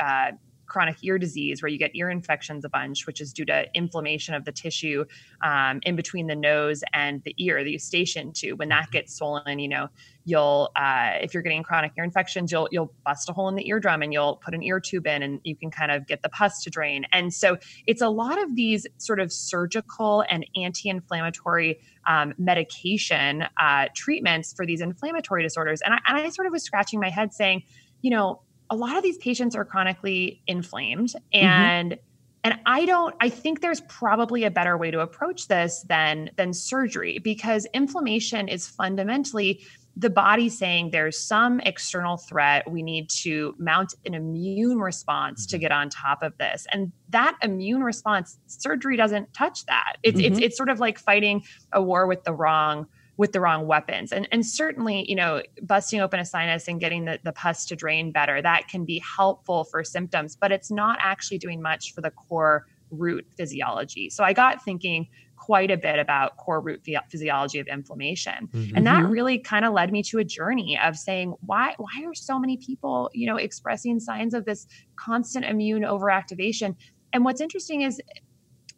uh, 0.02 0.32
chronic 0.66 0.96
ear 1.02 1.19
disease 1.19 1.62
where 1.62 1.69
you 1.69 1.78
get 1.78 1.90
ear 1.94 2.11
infections 2.11 2.64
a 2.64 2.69
bunch, 2.69 3.06
which 3.06 3.20
is 3.20 3.32
due 3.32 3.44
to 3.44 3.66
inflammation 3.75 4.34
of 4.34 4.44
the 4.44 4.52
tissue 4.52 5.05
um, 5.43 5.81
in 5.82 5.96
between 5.96 6.26
the 6.26 6.34
nose 6.34 6.82
and 6.93 7.22
the 7.25 7.34
ear 7.38 7.62
that 7.62 7.70
Eustachian 7.70 8.32
tube. 8.32 8.58
When 8.58 8.69
that 8.69 8.84
mm-hmm. 8.84 8.93
gets 8.93 9.16
swollen, 9.16 9.58
you 9.58 9.69
know, 9.69 9.88
you'll 10.25 10.70
uh, 10.76 11.12
if 11.20 11.34
you're 11.34 11.43
getting 11.43 11.62
chronic 11.62 11.93
ear 11.99 12.05
infections, 12.05 12.50
you'll 12.50 12.69
you'll 12.70 12.93
bust 13.05 13.28
a 13.28 13.32
hole 13.32 13.49
in 13.49 13.55
the 13.55 13.69
eardrum 13.69 14.02
and 14.02 14.12
you'll 14.12 14.37
put 14.37 14.55
an 14.55 14.62
ear 14.62 14.81
tube 14.81 15.06
in, 15.06 15.22
and 15.22 15.40
you 15.44 15.56
can 15.56 15.70
kind 15.70 15.90
of 15.90 16.06
get 16.06 16.22
the 16.22 16.28
pus 16.28 16.62
to 16.62 16.70
drain. 16.70 17.05
And 17.12 17.32
so 17.32 17.58
it's 17.87 18.02
a 18.02 18.08
lot 18.08 18.43
of 18.43 18.56
these 18.56 18.87
sort 18.99 19.20
of 19.20 19.32
surgical 19.32 20.25
and 20.28 20.46
anti-inflammatory 20.56 21.81
um, 22.06 22.34
medication 22.38 23.44
uh, 23.60 23.87
treatments 23.94 24.52
for 24.52 24.67
these 24.67 24.81
inflammatory 24.81 25.43
disorders. 25.43 25.81
And 25.82 25.94
I, 25.94 25.99
and 26.06 26.19
I 26.19 26.28
sort 26.31 26.46
of 26.46 26.52
was 26.52 26.62
scratching 26.62 27.00
my 27.00 27.10
head 27.10 27.32
saying, 27.32 27.64
you 28.02 28.10
know 28.10 28.40
a 28.70 28.76
lot 28.76 28.96
of 28.96 29.02
these 29.02 29.19
patients 29.19 29.55
are 29.55 29.64
chronically 29.64 30.43
inflamed 30.46 31.08
mm-hmm. 31.08 31.46
and 31.46 31.93
mm-hmm. 31.93 32.00
and 32.44 32.58
i 32.66 32.84
don't 32.84 33.14
i 33.20 33.28
think 33.28 33.61
there's 33.61 33.81
probably 33.82 34.44
a 34.44 34.50
better 34.50 34.76
way 34.76 34.90
to 34.90 35.00
approach 35.00 35.49
this 35.49 35.84
than 35.88 36.31
than 36.37 36.52
surgery 36.52 37.19
because 37.19 37.66
inflammation 37.75 38.49
is 38.49 38.69
fundamentally 38.69 39.61
the 39.96 40.11
body 40.11 40.49
saying 40.49 40.90
there's 40.90 41.16
some 41.16 41.61
external 41.61 42.16
threat 42.16 42.69
we 42.69 42.82
need 42.82 43.08
to 43.08 43.55
mount 43.58 43.94
an 44.05 44.14
immune 44.14 44.78
response 44.78 45.46
to 45.46 45.56
mm-hmm. 45.56 45.62
get 45.62 45.72
on 45.72 45.88
top 45.88 46.22
of 46.22 46.37
this 46.38 46.67
and 46.72 46.90
that 47.10 47.37
immune 47.43 47.82
response 47.82 48.38
surgery 48.46 48.96
doesn't 48.96 49.32
touch 49.34 49.64
that 49.67 49.96
it's 50.02 50.20
mm-hmm. 50.20 50.32
it's 50.32 50.43
it's 50.43 50.56
sort 50.56 50.69
of 50.69 50.81
like 50.81 50.99
fighting 50.99 51.43
a 51.72 51.82
war 51.82 52.06
with 52.06 52.25
the 52.25 52.32
wrong 52.32 52.87
with 53.16 53.32
the 53.32 53.40
wrong 53.40 53.66
weapons. 53.66 54.12
And, 54.12 54.28
and 54.32 54.44
certainly, 54.44 55.05
you 55.08 55.14
know, 55.14 55.43
busting 55.62 56.00
open 56.00 56.19
a 56.19 56.25
sinus 56.25 56.66
and 56.66 56.81
getting 56.81 57.05
the, 57.05 57.20
the 57.22 57.32
pus 57.32 57.64
to 57.66 57.76
drain 57.76 58.11
better, 58.11 58.43
that 58.43 58.69
can 58.69 58.84
be 58.84 58.99
helpful 58.99 59.64
for 59.64 59.84
symptoms, 59.84 60.37
but 60.37 60.50
it's 60.50 60.70
not 60.70 60.99
actually 61.00 61.38
doing 61.38 61.62
much 61.62 61.94
for 61.94 62.00
the 62.00 62.11
core 62.11 62.66
root 62.90 63.26
physiology. 63.37 64.11
So 64.11 64.25
I 64.25 64.32
got 64.32 64.64
thinking 64.64 65.08
quite 65.37 65.70
a 65.70 65.76
bit 65.76 65.99
about 65.99 66.37
core 66.37 66.61
root 66.61 66.82
physiology 67.11 67.58
of 67.58 67.66
inflammation. 67.66 68.49
Mm-hmm. 68.52 68.76
And 68.76 68.87
that 68.87 69.02
mm-hmm. 69.02 69.12
really 69.12 69.38
kind 69.38 69.64
of 69.64 69.72
led 69.72 69.93
me 69.93 70.02
to 70.05 70.19
a 70.19 70.25
journey 70.25 70.78
of 70.82 70.96
saying, 70.96 71.34
why, 71.40 71.75
why 71.76 72.05
are 72.05 72.14
so 72.14 72.38
many 72.38 72.56
people, 72.56 73.10
you 73.12 73.26
know, 73.26 73.37
expressing 73.37 74.00
signs 74.00 74.32
of 74.32 74.44
this 74.44 74.67
constant 74.96 75.44
immune 75.44 75.82
overactivation? 75.82 76.76
And 77.12 77.25
what's 77.25 77.40
interesting 77.40 77.82
is 77.82 78.00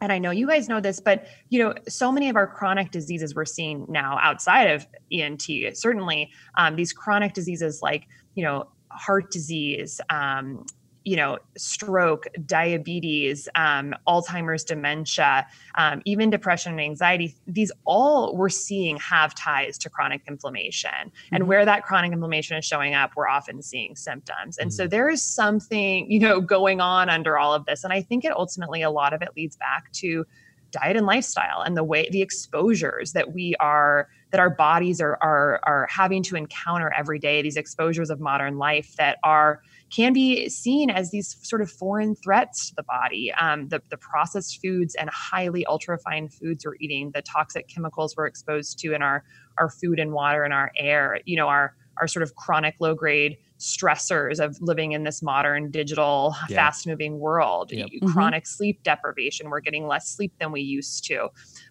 and 0.01 0.13
I 0.13 0.19
know 0.19 0.31
you 0.31 0.47
guys 0.47 0.69
know 0.69 0.81
this, 0.81 1.01
but 1.01 1.27
you 1.49 1.59
know, 1.59 1.75
so 1.89 2.13
many 2.13 2.29
of 2.29 2.37
our 2.37 2.47
chronic 2.47 2.91
diseases 2.91 3.35
we're 3.35 3.45
seeing 3.45 3.87
now 3.89 4.19
outside 4.21 4.71
of 4.71 4.87
ENT, 5.13 5.47
certainly 5.73 6.31
um, 6.59 6.77
these 6.77 6.93
chronic 6.93 7.33
diseases 7.33 7.81
like 7.83 8.07
you 8.35 8.45
know 8.45 8.69
heart 8.91 9.31
disease, 9.31 10.01
um, 10.11 10.67
you 11.07 11.15
know, 11.15 11.39
stroke, 11.57 12.27
diabetes, 12.47 13.49
um, 13.55 13.95
Alzheimer's, 14.09 14.65
dementia, 14.65 15.47
um, 15.77 16.03
even 16.05 16.31
depression 16.31 16.73
and 16.73 16.81
anxiety, 16.81 17.37
these 17.47 17.71
all 17.85 18.37
we're 18.37 18.49
seeing 18.49 18.97
have 18.97 19.33
ties 19.37 19.79
to 19.79 19.89
chronic 19.89 20.23
inflammation. 20.27 20.91
Mm-hmm. 20.91 21.35
And 21.37 21.47
where 21.47 21.65
that 21.65 21.85
chronic 21.85 22.13
inflammation 22.13 22.57
is 22.57 22.65
showing 22.65 22.95
up, 22.95 23.13
we're 23.17 23.29
often 23.29 23.63
seeing 23.63 23.95
symptoms. 23.95 24.59
And 24.59 24.71
mm-hmm. 24.71 24.75
so 24.75 24.89
there 24.89 25.09
is 25.09 25.23
something, 25.23 26.11
you 26.11 26.19
know, 26.19 26.41
going 26.41 26.81
on 26.81 27.09
under 27.09 27.39
all 27.39 27.55
of 27.55 27.65
this. 27.67 27.85
And 27.85 27.93
I 27.93 28.03
think 28.03 28.25
it 28.25 28.33
ultimately, 28.33 28.83
a 28.83 28.91
lot 28.91 29.13
of 29.13 29.23
it 29.23 29.29
leads 29.37 29.55
back 29.55 29.93
to 29.93 30.27
diet 30.73 30.97
and 30.97 31.07
lifestyle 31.07 31.63
and 31.63 31.77
the 31.77 31.85
way 31.85 32.09
the 32.11 32.21
exposures 32.21 33.13
that 33.13 33.33
we 33.33 33.55
are 33.61 34.09
that 34.33 34.41
our 34.41 34.51
bodies 34.51 35.01
are 35.01 35.17
are 35.23 35.61
are 35.63 35.87
having 35.89 36.23
to 36.25 36.35
encounter 36.35 36.93
every 36.97 37.21
day 37.21 37.41
these 37.41 37.57
exposures 37.57 38.11
of 38.11 38.21
modern 38.21 38.59
life 38.59 38.97
that 38.97 39.19
are 39.23 39.63
can 39.95 40.13
be 40.13 40.49
seen 40.49 40.91
as 40.91 41.11
these 41.11 41.37
sort 41.43 41.63
of 41.63 41.71
foreign 41.71 42.17
threats 42.17 42.69
to 42.69 42.75
the 42.77 42.83
body. 42.83 43.33
Um, 43.33 43.69
the, 43.69 43.81
the 43.91 43.97
processed 43.97 44.61
foods 44.61 44.95
and 44.95 45.09
highly 45.11 45.65
ultra-refined 45.67 46.33
foods 46.33 46.65
we're 46.67 46.75
eating, 46.81 47.13
the 47.15 47.23
toxic 47.23 47.69
chemicals 47.69 48.15
we're 48.17 48.27
exposed 48.27 48.79
to 48.81 48.95
in 48.95 49.03
our, 49.03 49.25
our 49.59 49.71
food 49.71 49.99
and 49.99 50.13
water 50.13 50.43
and 50.43 50.53
our 50.53 50.73
air, 50.77 51.21
you 51.25 51.37
know, 51.37 51.49
our, 51.49 51.75
our 51.99 52.09
sort 52.09 52.23
of 52.23 52.35
chronic 52.35 52.75
low 52.81 52.95
grade 52.95 53.39
stressors 53.59 54.39
of 54.39 54.57
living 54.61 54.93
in 54.93 55.05
this 55.05 55.23
modern 55.23 55.71
digital 55.71 56.35
yeah. 56.49 56.57
fast 56.57 56.87
moving 56.87 57.19
world 57.19 57.73
yep. 57.73 57.87
Mm-hmm. 57.87 58.13
chronic 58.13 58.47
sleep 58.47 58.83
deprivation 58.83 59.49
we're 59.49 59.61
getting 59.61 59.87
less 59.87 60.09
sleep 60.09 60.33
than 60.39 60.53
we 60.53 60.61
used 60.61 61.07
to 61.07 61.29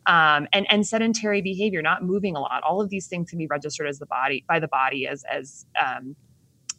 um, 0.08 0.48
and 0.52 0.66
and 0.70 0.88
sedentary 0.88 1.44
behavior 1.44 1.84
not 1.84 2.04
moving 2.04 2.36
a 2.36 2.40
lot 2.40 2.64
all 2.64 2.82
of 2.82 2.90
these 2.90 3.08
things 3.08 3.30
can 3.30 3.38
be 3.38 3.46
registered 3.46 3.88
as 3.88 4.00
the 4.00 4.08
body 4.08 4.44
by 4.48 4.60
the 4.60 4.68
body 4.68 5.08
as 5.08 5.24
as 5.32 5.68
um, 5.80 6.16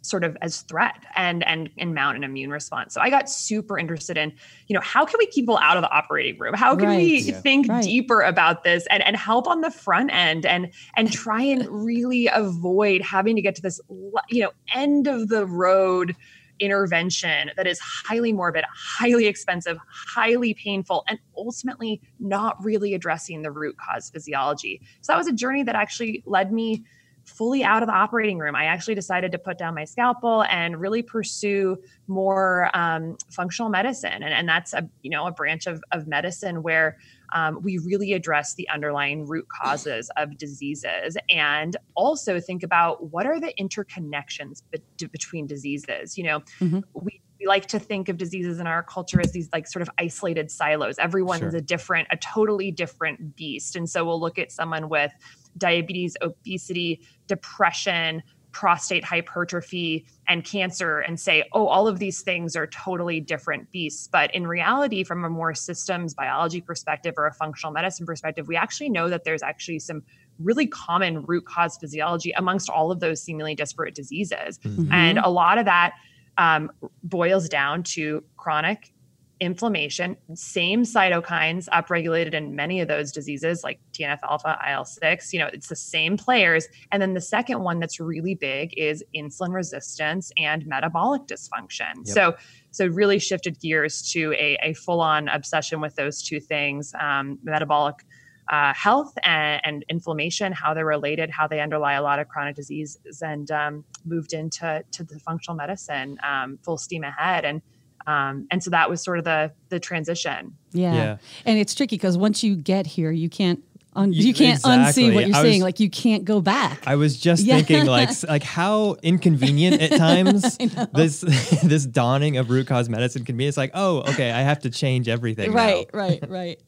sort 0.07 0.25
of 0.25 0.37
as 0.43 0.63
threat 0.63 1.05
and 1.17 1.47
and 1.47 1.71
and 1.79 1.95
mount 1.95 2.17
an 2.17 2.25
immune 2.25 2.51
response. 2.51 2.95
So 2.95 3.01
I 3.01 3.11
got 3.11 3.31
super 3.31 3.79
interested 3.79 4.17
in, 4.17 4.33
you 4.69 4.75
know, 4.75 4.81
how 4.81 5.05
can 5.05 5.17
we 5.19 5.27
keep 5.27 5.47
people 5.47 5.59
out 5.59 5.77
of 5.77 5.83
the 5.83 5.91
operating 5.91 6.39
room? 6.41 6.55
How 6.55 6.75
can 6.75 6.89
right. 6.89 6.97
we 6.97 7.19
yeah. 7.19 7.41
think 7.41 7.69
right. 7.69 7.85
deeper 7.85 8.21
about 8.21 8.65
this 8.65 8.85
and 8.91 9.03
and 9.05 9.17
help 9.17 9.47
on 9.47 9.61
the 9.61 9.71
front 9.71 10.13
end 10.13 10.45
and 10.45 10.73
and 10.97 11.13
try 11.13 11.41
and 11.41 11.67
really 11.71 12.27
avoid 12.29 13.01
having 13.01 13.37
to 13.37 13.43
get 13.43 13.55
to 13.55 13.63
this 13.63 13.81
you 14.29 14.43
know 14.43 14.51
end 14.75 15.07
of 15.07 15.29
the 15.29 15.47
road 15.47 16.17
intervention 16.59 17.51
that 17.57 17.67
is 17.67 17.79
highly 17.79 18.33
morbid, 18.33 18.65
highly 18.75 19.27
expensive, 19.27 19.77
highly 19.89 20.55
painful, 20.55 21.05
and 21.07 21.19
ultimately 21.37 22.01
not 22.19 22.57
really 22.65 22.95
addressing 22.95 23.43
the 23.43 23.51
root 23.51 23.77
cause 23.79 24.11
physiology. 24.11 24.81
So 25.03 25.13
that 25.13 25.19
was 25.19 25.27
a 25.27 25.33
journey 25.33 25.63
that 25.65 25.75
actually 25.75 26.23
led 26.27 26.51
me 26.53 26.83
fully 27.27 27.65
out 27.65 27.83
of 27.83 27.89
the 27.89 27.95
operating 27.95 28.39
room. 28.39 28.55
I 28.55 28.65
actually 28.65 28.95
decided 28.95 29.33
to 29.33 29.39
put 29.39 29.59
down 29.59 29.75
my 29.75 29.85
scalpel 29.85 30.45
and 30.45 30.81
really 30.81 31.03
pursue 31.03 31.77
more 32.07 32.71
um, 32.75 33.17
functional 33.31 33.71
medicine, 33.71 34.23
and, 34.23 34.33
and 34.33 34.49
that's 34.49 34.73
a 34.73 34.89
you 35.03 35.11
know 35.11 35.27
a 35.27 35.33
branch 35.33 35.67
of 35.67 35.83
of 35.93 36.07
medicine 36.07 36.63
where 36.63 36.97
um, 37.35 37.61
we 37.63 37.79
really 37.79 38.13
address 38.13 38.55
the 38.55 38.69
underlying 38.69 39.27
root 39.27 39.47
causes 39.49 40.11
of 40.17 40.39
diseases, 40.39 41.17
and 41.29 41.77
also 41.95 42.41
think 42.41 42.63
about 42.63 43.11
what 43.13 43.27
are 43.27 43.41
the 43.41 43.53
interconnections 43.61 44.63
be- 44.71 45.07
between 45.07 45.47
diseases. 45.47 46.17
You 46.17 46.25
know, 46.25 46.41
mm-hmm. 46.61 46.81
we 46.95 47.21
we 47.39 47.47
like 47.47 47.67
to 47.67 47.79
think 47.79 48.09
of 48.09 48.17
diseases 48.17 48.61
in 48.61 48.67
our 48.67 48.83
culture 48.83 49.21
as 49.21 49.33
these 49.33 49.49
like 49.53 49.67
sort 49.67 49.83
of 49.83 49.91
isolated 49.99 50.51
silos. 50.51 50.99
Everyone's 50.99 51.41
sure. 51.41 51.57
a 51.57 51.61
different, 51.61 52.09
a 52.11 52.17
totally 52.17 52.71
different 52.71 53.37
beast. 53.37 53.77
And 53.77 53.89
so 53.89 54.05
we'll 54.05 54.21
look 54.21 54.39
at 54.39 54.51
someone 54.51 54.89
with 54.89 55.13
diabetes, 55.59 56.17
obesity, 56.23 57.01
depression, 57.27 58.23
prostate 58.53 59.05
hypertrophy, 59.05 60.07
and 60.29 60.43
cancer 60.43 61.01
and 61.01 61.21
say, 61.21 61.45
oh, 61.53 61.67
all 61.67 61.87
of 61.87 61.99
these 61.99 62.23
things 62.23 62.57
are 62.57 62.67
totally 62.69 63.21
different 63.21 63.71
beasts. 63.71 64.09
But 64.09 64.35
in 64.35 64.47
reality, 64.47 65.05
from 65.05 65.25
a 65.27 65.29
more 65.29 65.53
systems 65.55 66.15
biology 66.15 66.63
perspective 66.63 67.15
or 67.19 67.27
a 67.27 67.35
functional 67.35 67.71
medicine 67.71 68.07
perspective, 68.07 68.49
we 68.49 68.57
actually 68.57 68.89
know 68.89 69.11
that 69.11 69.25
there's 69.25 69.43
actually 69.43 69.81
some 69.81 70.03
really 70.39 70.67
common 70.67 71.23
root 71.25 71.45
cause 71.45 71.77
physiology 71.77 72.33
amongst 72.33 72.71
all 72.71 72.91
of 72.91 73.01
those 73.01 73.23
seemingly 73.23 73.55
disparate 73.55 73.95
diseases. 73.95 74.59
Mm-hmm. 74.59 74.91
And 74.91 75.19
a 75.19 75.29
lot 75.29 75.59
of 75.59 75.67
that 75.67 75.93
um, 76.39 76.71
boils 77.03 77.51
down 77.51 77.83
to 77.83 78.25
chronic 78.39 78.93
inflammation, 79.41 80.17
same 80.35 80.83
cytokines 80.83 81.69
upregulated 81.69 82.33
in 82.33 82.57
many 82.57 82.81
of 82.81 82.89
those 82.89 83.13
diseases 83.13 83.63
like 83.63 83.79
TNF 83.93 84.19
alpha, 84.23 84.59
IL 84.67 84.85
6. 84.85 85.33
You 85.33 85.41
know, 85.41 85.51
it's 85.53 85.69
the 85.69 85.77
same 85.77 86.17
players. 86.17 86.67
And 86.93 87.03
then 87.03 87.15
the 87.15 87.21
second 87.21 87.61
one 87.61 87.79
that's 87.79 88.01
really 88.01 88.35
big 88.35 88.73
is 88.79 89.05
insulin 89.15 89.53
resistance 89.53 90.33
and 90.37 90.67
metabolic 90.67 91.23
dysfunction. 91.27 91.97
Yep. 92.05 92.07
So, 92.07 92.37
so 92.71 92.87
really 92.87 93.19
shifted 93.19 93.61
gears 93.61 94.11
to 94.13 94.33
a, 94.33 94.59
a 94.63 94.75
full 94.75 95.01
on 95.01 95.29
obsession 95.29 95.81
with 95.81 95.95
those 95.97 96.23
two 96.23 96.41
things 96.41 96.95
um, 97.01 97.39
metabolic 97.43 98.07
uh, 98.49 98.73
health 98.75 99.13
and, 99.25 99.61
and, 99.65 99.85
inflammation, 99.89 100.53
how 100.53 100.73
they're 100.73 100.87
related, 100.87 101.31
how 101.31 101.49
they 101.49 101.61
underlie 101.61 101.95
a 101.95 102.03
lot 102.03 102.21
of 102.21 102.29
chronic 102.29 102.55
diseases, 102.55 103.21
and 103.21 103.51
um, 103.51 103.85
moved 104.05 104.33
into 104.33 104.85
to 104.93 105.03
the 105.03 105.19
functional 105.19 105.57
medicine 105.57 106.17
um, 106.23 106.57
full 106.63 106.79
steam 106.79 107.03
ahead. 107.03 107.45
And 107.45 107.61
um, 108.07 108.47
and 108.51 108.63
so 108.63 108.71
that 108.71 108.89
was 108.89 109.03
sort 109.03 109.19
of 109.19 109.25
the 109.25 109.53
the 109.69 109.81
transition. 109.81 110.57
Yeah, 110.73 110.95
yeah. 110.95 111.17
and 111.45 111.59
it's 111.59 111.75
tricky 111.75 111.97
because 111.97 112.17
once 112.19 112.43
you 112.43 112.57
get 112.57 112.87
here, 112.87 113.11
you 113.11 113.29
can't 113.29 113.63
Un- 113.97 114.13
you, 114.13 114.35
can't 114.35 114.59
exactly. 114.59 115.05
unsee 115.05 115.15
what 115.15 115.27
you're 115.27 115.37
I 115.37 115.43
saying. 115.43 115.63
Like 115.63 115.81
you 115.81 115.89
can't 115.89 116.27
go 116.27 116.43
back. 116.43 116.87
I 116.87 116.97
was 116.97 117.19
just 117.19 117.45
yeah. 117.45 117.57
thinking, 117.57 117.87
like, 117.87 118.11
like 118.29 118.43
how 118.43 118.97
inconvenient 119.03 119.81
at 119.81 119.91
times 119.97 120.59
this 120.93 121.21
this 121.63 121.87
dawning 121.87 122.37
of 122.37 122.51
root 122.51 122.67
cause 122.67 122.91
medicine 122.91 123.25
can 123.25 123.39
be. 123.39 123.47
It's 123.47 123.57
like, 123.57 123.71
oh, 123.73 124.01
okay, 124.01 124.31
I 124.31 124.43
have 124.43 124.61
to 124.61 124.71
change 124.71 125.09
everything. 125.09 125.51
Right, 125.51 125.89
now. 125.93 125.99
right, 125.99 126.25
right. 126.29 126.61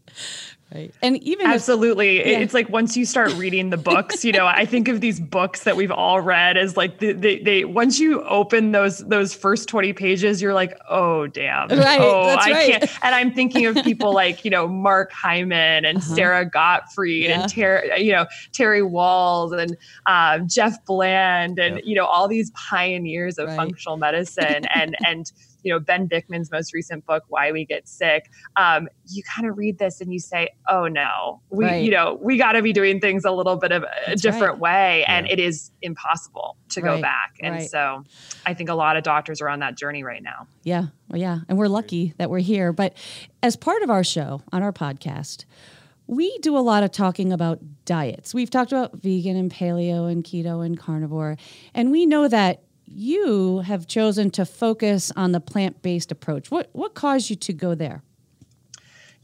Right. 0.75 0.95
And 1.01 1.17
even 1.23 1.47
absolutely, 1.47 2.19
if, 2.19 2.27
yeah. 2.27 2.39
it's 2.41 2.53
like 2.53 2.69
once 2.69 2.95
you 2.95 3.07
start 3.07 3.33
reading 3.37 3.71
the 3.71 3.79
books, 3.79 4.23
you 4.23 4.33
know, 4.33 4.47
I 4.47 4.67
think 4.67 4.89
of 4.89 5.01
these 5.01 5.19
books 5.19 5.65
that 5.65 5.77
we've 5.77 5.91
all 5.91 6.21
read 6.21 6.59
as 6.59 6.77
like 6.77 6.99
they, 6.99 7.13
they, 7.15 7.39
they 7.39 7.65
once 7.65 7.99
you 7.99 8.23
open 8.25 8.73
those 8.73 8.99
those 8.99 9.33
first 9.33 9.67
twenty 9.67 9.95
pages, 9.95 10.43
you're 10.43 10.53
like, 10.53 10.79
oh 10.91 11.27
damn, 11.27 11.69
right, 11.71 11.99
oh 11.99 12.37
I 12.39 12.51
right. 12.51 12.71
can't. 12.71 12.91
And 13.03 13.15
I'm 13.15 13.33
thinking 13.33 13.65
of 13.65 13.77
people 13.77 14.13
like 14.13 14.45
you 14.45 14.51
know 14.51 14.69
Mark 14.69 15.11
Hyman 15.11 15.87
and 15.87 15.99
uh-huh. 15.99 16.15
Sara 16.15 16.45
Gottfried 16.45 17.25
yeah. 17.25 17.41
and 17.41 17.51
Terry, 17.51 18.05
you 18.05 18.13
know 18.13 18.27
Terry 18.53 18.83
Wahls 18.83 19.59
and 19.59 19.75
um, 20.05 20.49
Jeff 20.49 20.85
Bland 20.85 21.59
and 21.59 21.77
yep. 21.77 21.85
you 21.87 21.95
know 21.95 22.05
all 22.05 22.29
these 22.29 22.51
pioneers 22.51 23.39
of 23.39 23.49
right. 23.49 23.57
functional 23.57 23.97
medicine 23.97 24.67
and 24.75 24.95
and 25.07 25.33
you 25.63 25.73
know 25.73 25.79
ben 25.79 26.09
bikman's 26.09 26.51
most 26.51 26.73
recent 26.73 27.05
book 27.07 27.25
why 27.29 27.53
we 27.53 27.65
get 27.65 27.89
sick 27.89 28.31
um, 28.57 28.89
you 29.09 29.23
kind 29.23 29.49
of 29.49 29.57
read 29.57 29.79
this 29.79 30.01
and 30.01 30.13
you 30.13 30.19
say 30.19 30.49
oh 30.69 30.87
no 30.87 31.41
we 31.51 31.65
right. 31.65 31.85
you 31.85 31.91
know 31.91 32.19
we 32.23 32.37
got 32.37 32.53
to 32.53 32.63
be 32.63 32.73
doing 32.73 33.01
things 33.01 33.25
a 33.25 33.31
little 33.31 33.57
bit 33.57 33.73
of 33.73 33.83
a 33.83 33.89
That's 34.07 34.23
different 34.23 34.55
right. 34.55 34.61
way 34.61 35.05
and 35.07 35.27
yeah. 35.27 35.35
it 35.35 35.41
is 35.41 35.71
impossible 35.83 36.57
to 36.71 36.81
right. 36.81 36.97
go 36.97 37.03
back 37.03 37.37
and 37.41 37.63
so 37.69 38.05
i 38.47 38.55
think 38.55 38.69
a 38.69 38.75
lot 38.75 38.97
of 38.97 39.03
doctors 39.03 39.41
are 39.41 39.49
on 39.49 39.61
that 39.61 39.77
journey 39.77 40.03
right 40.03 40.23
now 40.23 40.47
yeah 40.63 40.87
well, 41.09 41.21
yeah 41.21 41.41
and 41.49 41.59
we're 41.59 41.69
lucky 41.69 42.15
that 42.19 42.31
we're 42.31 42.39
here 42.39 42.73
but 42.73 42.95
as 43.43 43.57
part 43.57 43.83
of 43.83 43.91
our 43.91 44.05
show 44.05 44.43
on 44.53 44.63
our 44.63 44.73
podcast 44.73 45.45
we 46.09 46.37
do 46.39 46.57
a 46.57 46.61
lot 46.61 46.83
of 46.83 46.91
talking 46.91 47.33
about 47.33 47.61
diets. 47.85 48.33
We've 48.33 48.49
talked 48.49 48.73
about 48.73 48.97
vegan 48.97 49.37
and 49.37 49.53
paleo 49.53 50.11
and 50.11 50.25
keto 50.25 50.65
and 50.65 50.77
carnivore. 50.77 51.37
And 51.75 51.93
we 51.93 52.07
know 52.07 52.27
that 52.29 52.63
you 52.91 53.59
have 53.61 53.87
chosen 53.87 54.31
to 54.33 54.45
focus 54.45 55.13
on 55.17 55.33
the 55.33 55.41
plant-based 55.41 56.11
approach. 56.11 56.51
What 56.51 56.71
what 56.73 56.95
caused 56.95 57.31
you 57.31 57.37
to 57.37 57.53
go 57.53 57.75
there? 57.75 58.03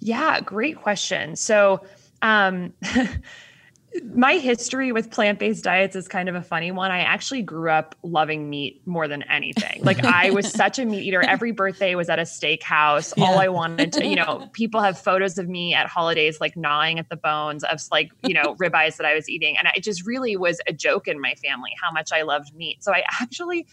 Yeah, 0.00 0.40
great 0.40 0.76
question. 0.76 1.36
So, 1.36 1.84
um, 2.22 2.72
my 4.02 4.34
history 4.38 4.92
with 4.92 5.10
plant-based 5.10 5.62
diets 5.62 5.94
is 5.94 6.08
kind 6.08 6.28
of 6.28 6.34
a 6.34 6.42
funny 6.42 6.70
one. 6.70 6.90
I 6.90 7.00
actually 7.00 7.42
grew 7.42 7.70
up 7.70 7.94
loving 8.02 8.50
meat 8.50 8.82
more 8.86 9.06
than 9.06 9.22
anything. 9.24 9.80
Like 9.82 10.04
I 10.04 10.30
was 10.30 10.50
such 10.50 10.78
a 10.78 10.84
meat 10.84 11.04
eater. 11.04 11.22
Every 11.22 11.52
birthday 11.52 11.94
was 11.94 12.08
at 12.08 12.18
a 12.18 12.22
steakhouse. 12.22 13.14
Yeah. 13.16 13.24
All 13.24 13.38
I 13.38 13.48
wanted 13.48 13.92
to, 13.94 14.06
you 14.06 14.16
know, 14.16 14.48
people 14.52 14.80
have 14.80 14.98
photos 14.98 15.38
of 15.38 15.48
me 15.48 15.74
at 15.74 15.86
holidays 15.86 16.40
like 16.40 16.56
gnawing 16.56 16.98
at 16.98 17.08
the 17.08 17.16
bones 17.16 17.62
of 17.64 17.80
like, 17.92 18.10
you 18.22 18.34
know, 18.34 18.54
ribeyes 18.60 18.96
that 18.96 19.06
I 19.06 19.14
was 19.14 19.28
eating. 19.28 19.56
And 19.56 19.68
it 19.76 19.82
just 19.82 20.06
really 20.06 20.36
was 20.36 20.60
a 20.66 20.72
joke 20.72 21.06
in 21.06 21.20
my 21.20 21.34
family 21.34 21.70
how 21.80 21.92
much 21.92 22.12
I 22.12 22.22
loved 22.22 22.54
meat. 22.54 22.82
So 22.82 22.92
I 22.92 23.04
actually 23.20 23.66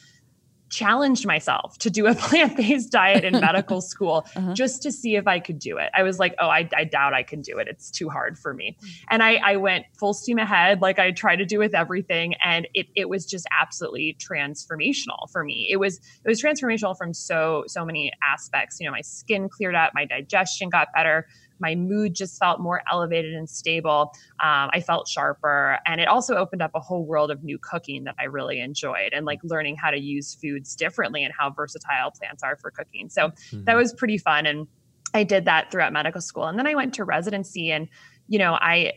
challenged 0.71 1.27
myself 1.27 1.77
to 1.77 1.89
do 1.91 2.07
a 2.07 2.15
plant-based 2.27 2.91
diet 2.91 3.23
in 3.23 3.33
medical 3.39 3.81
school 3.81 4.25
uh-huh. 4.35 4.53
just 4.53 4.81
to 4.81 4.91
see 4.91 5.15
if 5.15 5.27
I 5.27 5.39
could 5.39 5.59
do 5.59 5.77
it. 5.77 5.91
I 5.93 6.01
was 6.01 6.17
like, 6.17 6.33
oh, 6.39 6.47
I, 6.47 6.67
I 6.75 6.85
doubt 6.85 7.13
I 7.13 7.21
can 7.23 7.41
do 7.41 7.59
it. 7.59 7.67
It's 7.67 7.91
too 7.91 8.09
hard 8.09 8.39
for 8.39 8.53
me. 8.53 8.77
Mm. 8.81 8.89
And 9.11 9.23
I, 9.23 9.35
I 9.35 9.55
went 9.57 9.85
full 9.93 10.13
steam 10.13 10.39
ahead, 10.39 10.81
like 10.81 10.97
I 10.97 11.11
try 11.11 11.35
to 11.35 11.45
do 11.45 11.59
with 11.59 11.75
everything. 11.75 12.33
And 12.43 12.67
it, 12.73 12.87
it 12.95 13.09
was 13.09 13.25
just 13.25 13.45
absolutely 13.59 14.17
transformational 14.19 15.29
for 15.31 15.43
me. 15.43 15.67
It 15.69 15.77
was, 15.77 15.97
it 15.97 16.27
was 16.27 16.41
transformational 16.41 16.97
from 16.97 17.13
so, 17.13 17.65
so 17.67 17.85
many 17.85 18.11
aspects. 18.23 18.79
You 18.79 18.87
know, 18.87 18.93
my 18.93 19.01
skin 19.01 19.49
cleared 19.49 19.75
up, 19.75 19.91
my 19.93 20.05
digestion 20.05 20.69
got 20.69 20.87
better 20.95 21.27
my 21.61 21.75
mood 21.75 22.15
just 22.15 22.37
felt 22.39 22.59
more 22.59 22.81
elevated 22.91 23.33
and 23.33 23.49
stable. 23.49 24.11
Um, 24.43 24.69
I 24.73 24.81
felt 24.85 25.07
sharper. 25.07 25.77
And 25.85 26.01
it 26.01 26.07
also 26.07 26.35
opened 26.35 26.61
up 26.61 26.71
a 26.73 26.79
whole 26.79 27.05
world 27.05 27.31
of 27.31 27.43
new 27.43 27.57
cooking 27.59 28.03
that 28.05 28.15
I 28.19 28.25
really 28.25 28.59
enjoyed 28.59 29.13
and 29.13 29.25
like 29.25 29.39
learning 29.43 29.77
how 29.77 29.91
to 29.91 29.97
use 29.99 30.33
foods 30.33 30.75
differently 30.75 31.23
and 31.23 31.33
how 31.37 31.51
versatile 31.51 32.11
plants 32.11 32.43
are 32.43 32.57
for 32.57 32.71
cooking. 32.71 33.09
So 33.09 33.29
mm-hmm. 33.29 33.63
that 33.65 33.75
was 33.75 33.93
pretty 33.93 34.17
fun. 34.17 34.45
And 34.45 34.67
I 35.13 35.23
did 35.23 35.45
that 35.45 35.71
throughout 35.71 35.93
medical 35.93 36.21
school. 36.21 36.47
And 36.47 36.57
then 36.57 36.67
I 36.67 36.75
went 36.75 36.93
to 36.95 37.03
residency 37.03 37.71
and, 37.71 37.87
you 38.27 38.39
know, 38.39 38.53
I, 38.53 38.93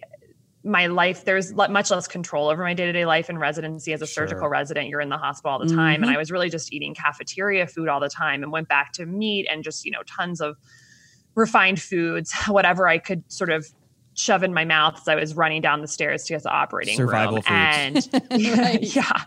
my 0.67 0.87
life 0.87 1.27
there's 1.27 1.53
much 1.53 1.91
less 1.91 2.09
control 2.09 2.49
over 2.49 2.63
my 2.63 2.73
day-to-day 2.73 3.05
life 3.05 3.29
in 3.29 3.37
residency 3.37 3.93
as 3.93 4.01
a 4.01 4.07
sure. 4.07 4.27
surgical 4.27 4.49
resident 4.49 4.89
you're 4.89 5.01
in 5.01 5.11
the 5.11 5.19
hospital 5.19 5.53
all 5.53 5.59
the 5.59 5.67
time 5.67 5.97
mm-hmm. 5.97 6.05
and 6.05 6.11
i 6.11 6.17
was 6.17 6.31
really 6.31 6.49
just 6.49 6.73
eating 6.73 6.95
cafeteria 6.95 7.67
food 7.67 7.87
all 7.87 8.01
the 8.01 8.09
time 8.09 8.43
and 8.43 8.51
went 8.51 8.67
back 8.67 8.91
to 8.91 9.05
meat 9.05 9.47
and 9.51 9.63
just 9.63 9.85
you 9.85 9.91
know 9.91 10.03
tons 10.07 10.41
of 10.41 10.57
refined 11.35 11.81
foods, 11.81 12.33
whatever 12.49 12.89
I 12.89 12.99
could 12.99 13.25
sort 13.31 13.51
of 13.51 13.67
shove 14.17 14.43
in 14.43 14.55
my 14.55 14.65
mouth 14.65 14.97
as 15.01 15.09
I 15.09 15.15
was 15.17 15.35
running 15.35 15.61
down 15.61 15.81
the 15.81 15.89
stairs 15.89 16.25
to 16.25 16.35
get 16.35 16.39
to 16.39 16.43
the 16.45 16.51
operating 16.51 16.97
Survival 16.97 17.37
room. 17.37 17.43
Foods. 17.43 18.09
And 18.13 18.33
yeah, 18.95 19.23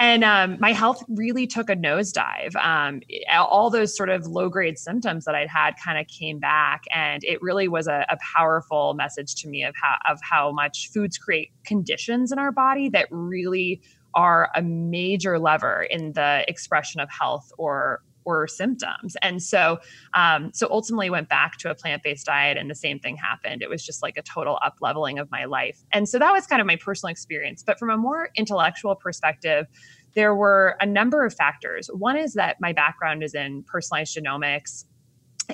and 0.00 0.24
um, 0.24 0.56
my 0.60 0.72
health 0.72 1.02
really 1.08 1.46
took 1.46 1.70
a 1.70 1.76
nosedive. 1.76 2.54
Um, 2.56 3.00
all 3.30 3.70
those 3.70 3.96
sort 3.96 4.08
of 4.08 4.26
low 4.26 4.48
grade 4.48 4.78
symptoms 4.78 5.24
that 5.24 5.34
I'd 5.34 5.48
had 5.48 5.74
kind 5.82 5.98
of 5.98 6.06
came 6.08 6.38
back, 6.38 6.84
and 6.92 7.22
it 7.24 7.40
really 7.42 7.68
was 7.68 7.86
a, 7.86 8.04
a, 8.08 8.18
powerful 8.34 8.94
message 8.94 9.36
to 9.36 9.48
me 9.48 9.64
of 9.64 9.74
how 9.80 9.94
of 10.12 10.18
how 10.22 10.52
much 10.52 10.90
foods 10.92 11.16
create 11.16 11.50
conditions 11.64 12.32
in 12.32 12.38
our 12.38 12.52
body 12.52 12.88
that 12.90 13.06
really 13.10 13.80
are 14.14 14.50
a 14.54 14.62
major 14.62 15.38
lever 15.38 15.86
in 15.90 16.12
the 16.12 16.44
expression 16.48 17.00
of 17.00 17.08
health 17.10 17.52
or 17.58 18.02
or 18.28 18.46
symptoms. 18.46 19.16
And 19.22 19.42
so, 19.42 19.78
um, 20.12 20.50
so 20.52 20.68
ultimately 20.70 21.08
went 21.08 21.30
back 21.30 21.56
to 21.58 21.70
a 21.70 21.74
plant 21.74 22.02
based 22.02 22.26
diet, 22.26 22.58
and 22.58 22.70
the 22.70 22.74
same 22.74 22.98
thing 22.98 23.16
happened. 23.16 23.62
It 23.62 23.70
was 23.70 23.84
just 23.84 24.02
like 24.02 24.18
a 24.18 24.22
total 24.22 24.58
up 24.62 24.76
leveling 24.82 25.18
of 25.18 25.30
my 25.30 25.46
life. 25.46 25.82
And 25.92 26.06
so 26.06 26.18
that 26.18 26.30
was 26.32 26.46
kind 26.46 26.60
of 26.60 26.66
my 26.66 26.76
personal 26.76 27.10
experience. 27.10 27.62
But 27.62 27.78
from 27.78 27.88
a 27.88 27.96
more 27.96 28.28
intellectual 28.36 28.94
perspective, 28.94 29.66
there 30.14 30.34
were 30.34 30.76
a 30.80 30.86
number 30.86 31.24
of 31.24 31.32
factors. 31.32 31.88
One 31.92 32.16
is 32.18 32.34
that 32.34 32.56
my 32.60 32.72
background 32.72 33.22
is 33.22 33.34
in 33.34 33.62
personalized 33.62 34.16
genomics 34.16 34.84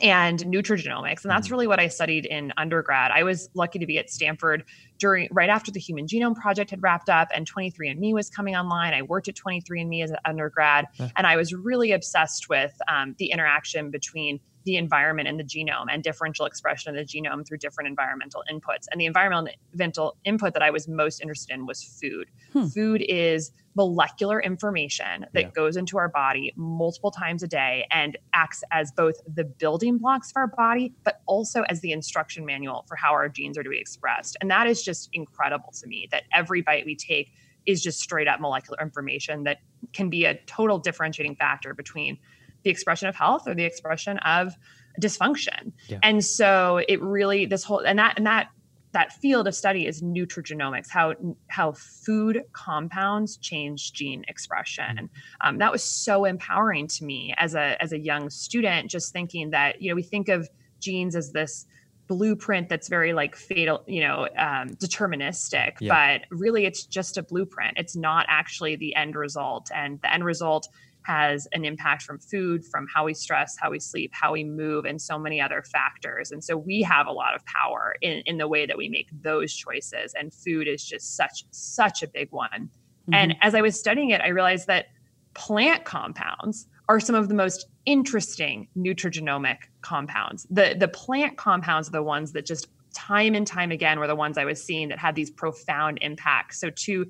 and 0.02 0.40
nutrigenomics 0.40 1.22
and 1.22 1.30
that's 1.30 1.48
mm. 1.48 1.52
really 1.52 1.66
what 1.66 1.78
i 1.78 1.86
studied 1.86 2.26
in 2.26 2.52
undergrad 2.56 3.12
i 3.12 3.22
was 3.22 3.48
lucky 3.54 3.78
to 3.78 3.86
be 3.86 3.96
at 3.96 4.10
stanford 4.10 4.64
during 4.98 5.28
right 5.30 5.48
after 5.48 5.70
the 5.70 5.78
human 5.78 6.06
genome 6.06 6.34
project 6.34 6.70
had 6.70 6.82
wrapped 6.82 7.08
up 7.08 7.28
and 7.34 7.50
23andme 7.50 8.12
was 8.12 8.28
coming 8.28 8.56
online 8.56 8.92
i 8.92 9.02
worked 9.02 9.28
at 9.28 9.36
23andme 9.36 10.02
as 10.02 10.10
an 10.10 10.18
undergrad 10.24 10.86
yeah. 10.94 11.08
and 11.16 11.26
i 11.26 11.36
was 11.36 11.54
really 11.54 11.92
obsessed 11.92 12.48
with 12.48 12.76
um, 12.88 13.14
the 13.18 13.26
interaction 13.26 13.90
between 13.90 14.40
the 14.64 14.76
environment 14.76 15.28
and 15.28 15.38
the 15.38 15.44
genome 15.44 15.86
and 15.90 16.02
differential 16.02 16.46
expression 16.46 16.96
of 16.96 16.96
the 16.96 17.04
genome 17.04 17.46
through 17.46 17.58
different 17.58 17.86
environmental 17.88 18.42
inputs. 18.50 18.86
And 18.90 19.00
the 19.00 19.06
environmental 19.06 20.16
input 20.24 20.54
that 20.54 20.62
I 20.62 20.70
was 20.70 20.88
most 20.88 21.20
interested 21.20 21.54
in 21.54 21.66
was 21.66 21.82
food. 21.82 22.30
Hmm. 22.52 22.66
Food 22.66 23.04
is 23.08 23.52
molecular 23.76 24.40
information 24.40 25.26
that 25.32 25.42
yeah. 25.42 25.50
goes 25.50 25.76
into 25.76 25.98
our 25.98 26.08
body 26.08 26.52
multiple 26.56 27.10
times 27.10 27.42
a 27.42 27.48
day 27.48 27.86
and 27.90 28.16
acts 28.32 28.62
as 28.70 28.92
both 28.92 29.16
the 29.26 29.44
building 29.44 29.98
blocks 29.98 30.30
of 30.30 30.36
our 30.36 30.46
body, 30.46 30.92
but 31.02 31.20
also 31.26 31.62
as 31.68 31.80
the 31.80 31.90
instruction 31.92 32.46
manual 32.46 32.84
for 32.86 32.96
how 32.96 33.12
our 33.12 33.28
genes 33.28 33.58
are 33.58 33.62
to 33.62 33.70
be 33.70 33.78
expressed. 33.78 34.36
And 34.40 34.50
that 34.50 34.66
is 34.66 34.82
just 34.82 35.08
incredible 35.12 35.72
to 35.80 35.86
me 35.86 36.08
that 36.12 36.24
every 36.32 36.62
bite 36.62 36.86
we 36.86 36.94
take 36.94 37.32
is 37.66 37.82
just 37.82 38.00
straight 38.00 38.28
up 38.28 38.40
molecular 38.40 38.78
information 38.80 39.44
that 39.44 39.58
can 39.92 40.10
be 40.10 40.24
a 40.24 40.34
total 40.46 40.78
differentiating 40.78 41.36
factor 41.36 41.74
between 41.74 42.18
the 42.62 42.70
expression 42.70 43.08
of 43.08 43.14
health 43.14 43.48
or 43.48 43.54
the 43.54 43.64
expression 43.64 44.18
of 44.18 44.54
dysfunction. 45.00 45.72
Yeah. 45.88 45.98
And 46.02 46.24
so 46.24 46.80
it 46.88 47.02
really 47.02 47.46
this 47.46 47.64
whole 47.64 47.80
and 47.80 47.98
that 47.98 48.14
and 48.16 48.26
that 48.26 48.48
that 48.94 49.12
field 49.12 49.46
of 49.46 49.54
study 49.54 49.86
is 49.86 50.02
nutrigenomics, 50.02 50.88
how 50.88 51.14
how 51.48 51.72
food 51.72 52.42
compounds 52.52 53.36
change 53.36 53.92
gene 53.92 54.24
expression. 54.28 54.84
Mm-hmm. 54.96 55.06
Um, 55.48 55.58
that 55.58 55.70
was 55.70 55.82
so 55.82 56.24
empowering 56.24 56.86
to 56.88 57.04
me 57.04 57.34
as 57.36 57.54
a 57.54 57.76
as 57.82 57.92
a 57.92 57.98
young 57.98 58.30
student, 58.30 58.90
just 58.90 59.12
thinking 59.12 59.50
that 59.50 59.82
you 59.82 59.90
know 59.90 59.94
we 59.94 60.02
think 60.02 60.28
of 60.28 60.48
genes 60.80 61.14
as 61.14 61.32
this 61.32 61.66
blueprint 62.06 62.68
that's 62.68 62.88
very 62.88 63.14
like 63.14 63.34
fatal 63.34 63.82
you 63.86 64.00
know 64.00 64.28
um, 64.36 64.68
deterministic 64.76 65.72
yeah. 65.80 66.18
but 66.20 66.36
really 66.36 66.66
it's 66.66 66.84
just 66.84 67.16
a 67.16 67.22
blueprint 67.22 67.72
it's 67.78 67.96
not 67.96 68.26
actually 68.28 68.76
the 68.76 68.94
end 68.94 69.16
result 69.16 69.70
and 69.74 69.98
the 70.02 70.12
end 70.12 70.22
result 70.22 70.68
has 71.04 71.46
an 71.52 71.64
impact 71.64 72.02
from 72.02 72.18
food, 72.18 72.64
from 72.64 72.86
how 72.92 73.04
we 73.04 73.14
stress, 73.14 73.56
how 73.58 73.70
we 73.70 73.78
sleep, 73.78 74.10
how 74.12 74.32
we 74.32 74.42
move, 74.42 74.84
and 74.84 75.00
so 75.00 75.18
many 75.18 75.40
other 75.40 75.62
factors. 75.62 76.30
And 76.30 76.42
so 76.42 76.56
we 76.56 76.82
have 76.82 77.06
a 77.06 77.12
lot 77.12 77.34
of 77.34 77.44
power 77.46 77.94
in, 78.00 78.22
in 78.26 78.38
the 78.38 78.48
way 78.48 78.66
that 78.66 78.76
we 78.76 78.88
make 78.88 79.08
those 79.22 79.54
choices. 79.54 80.14
And 80.18 80.32
food 80.32 80.66
is 80.66 80.84
just 80.84 81.16
such, 81.16 81.44
such 81.50 82.02
a 82.02 82.08
big 82.08 82.32
one. 82.32 82.48
Mm-hmm. 82.50 83.14
And 83.14 83.36
as 83.42 83.54
I 83.54 83.60
was 83.60 83.78
studying 83.78 84.10
it, 84.10 84.20
I 84.22 84.28
realized 84.28 84.66
that 84.66 84.86
plant 85.34 85.84
compounds 85.84 86.66
are 86.88 87.00
some 87.00 87.14
of 87.14 87.28
the 87.28 87.34
most 87.34 87.66
interesting 87.86 88.68
nutrigenomic 88.76 89.58
compounds. 89.82 90.46
The 90.50 90.74
the 90.78 90.88
plant 90.88 91.36
compounds 91.36 91.88
are 91.88 91.92
the 91.92 92.02
ones 92.02 92.32
that 92.32 92.46
just 92.46 92.68
time 92.94 93.34
and 93.34 93.46
time 93.46 93.70
again 93.70 93.98
were 93.98 94.06
the 94.06 94.14
ones 94.14 94.38
I 94.38 94.44
was 94.44 94.62
seeing 94.62 94.88
that 94.88 94.98
had 94.98 95.14
these 95.14 95.30
profound 95.30 95.98
impacts. 96.00 96.60
So, 96.60 96.70
two 96.70 97.06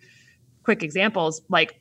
quick 0.65 0.83
examples 0.83 1.43
like 1.49 1.81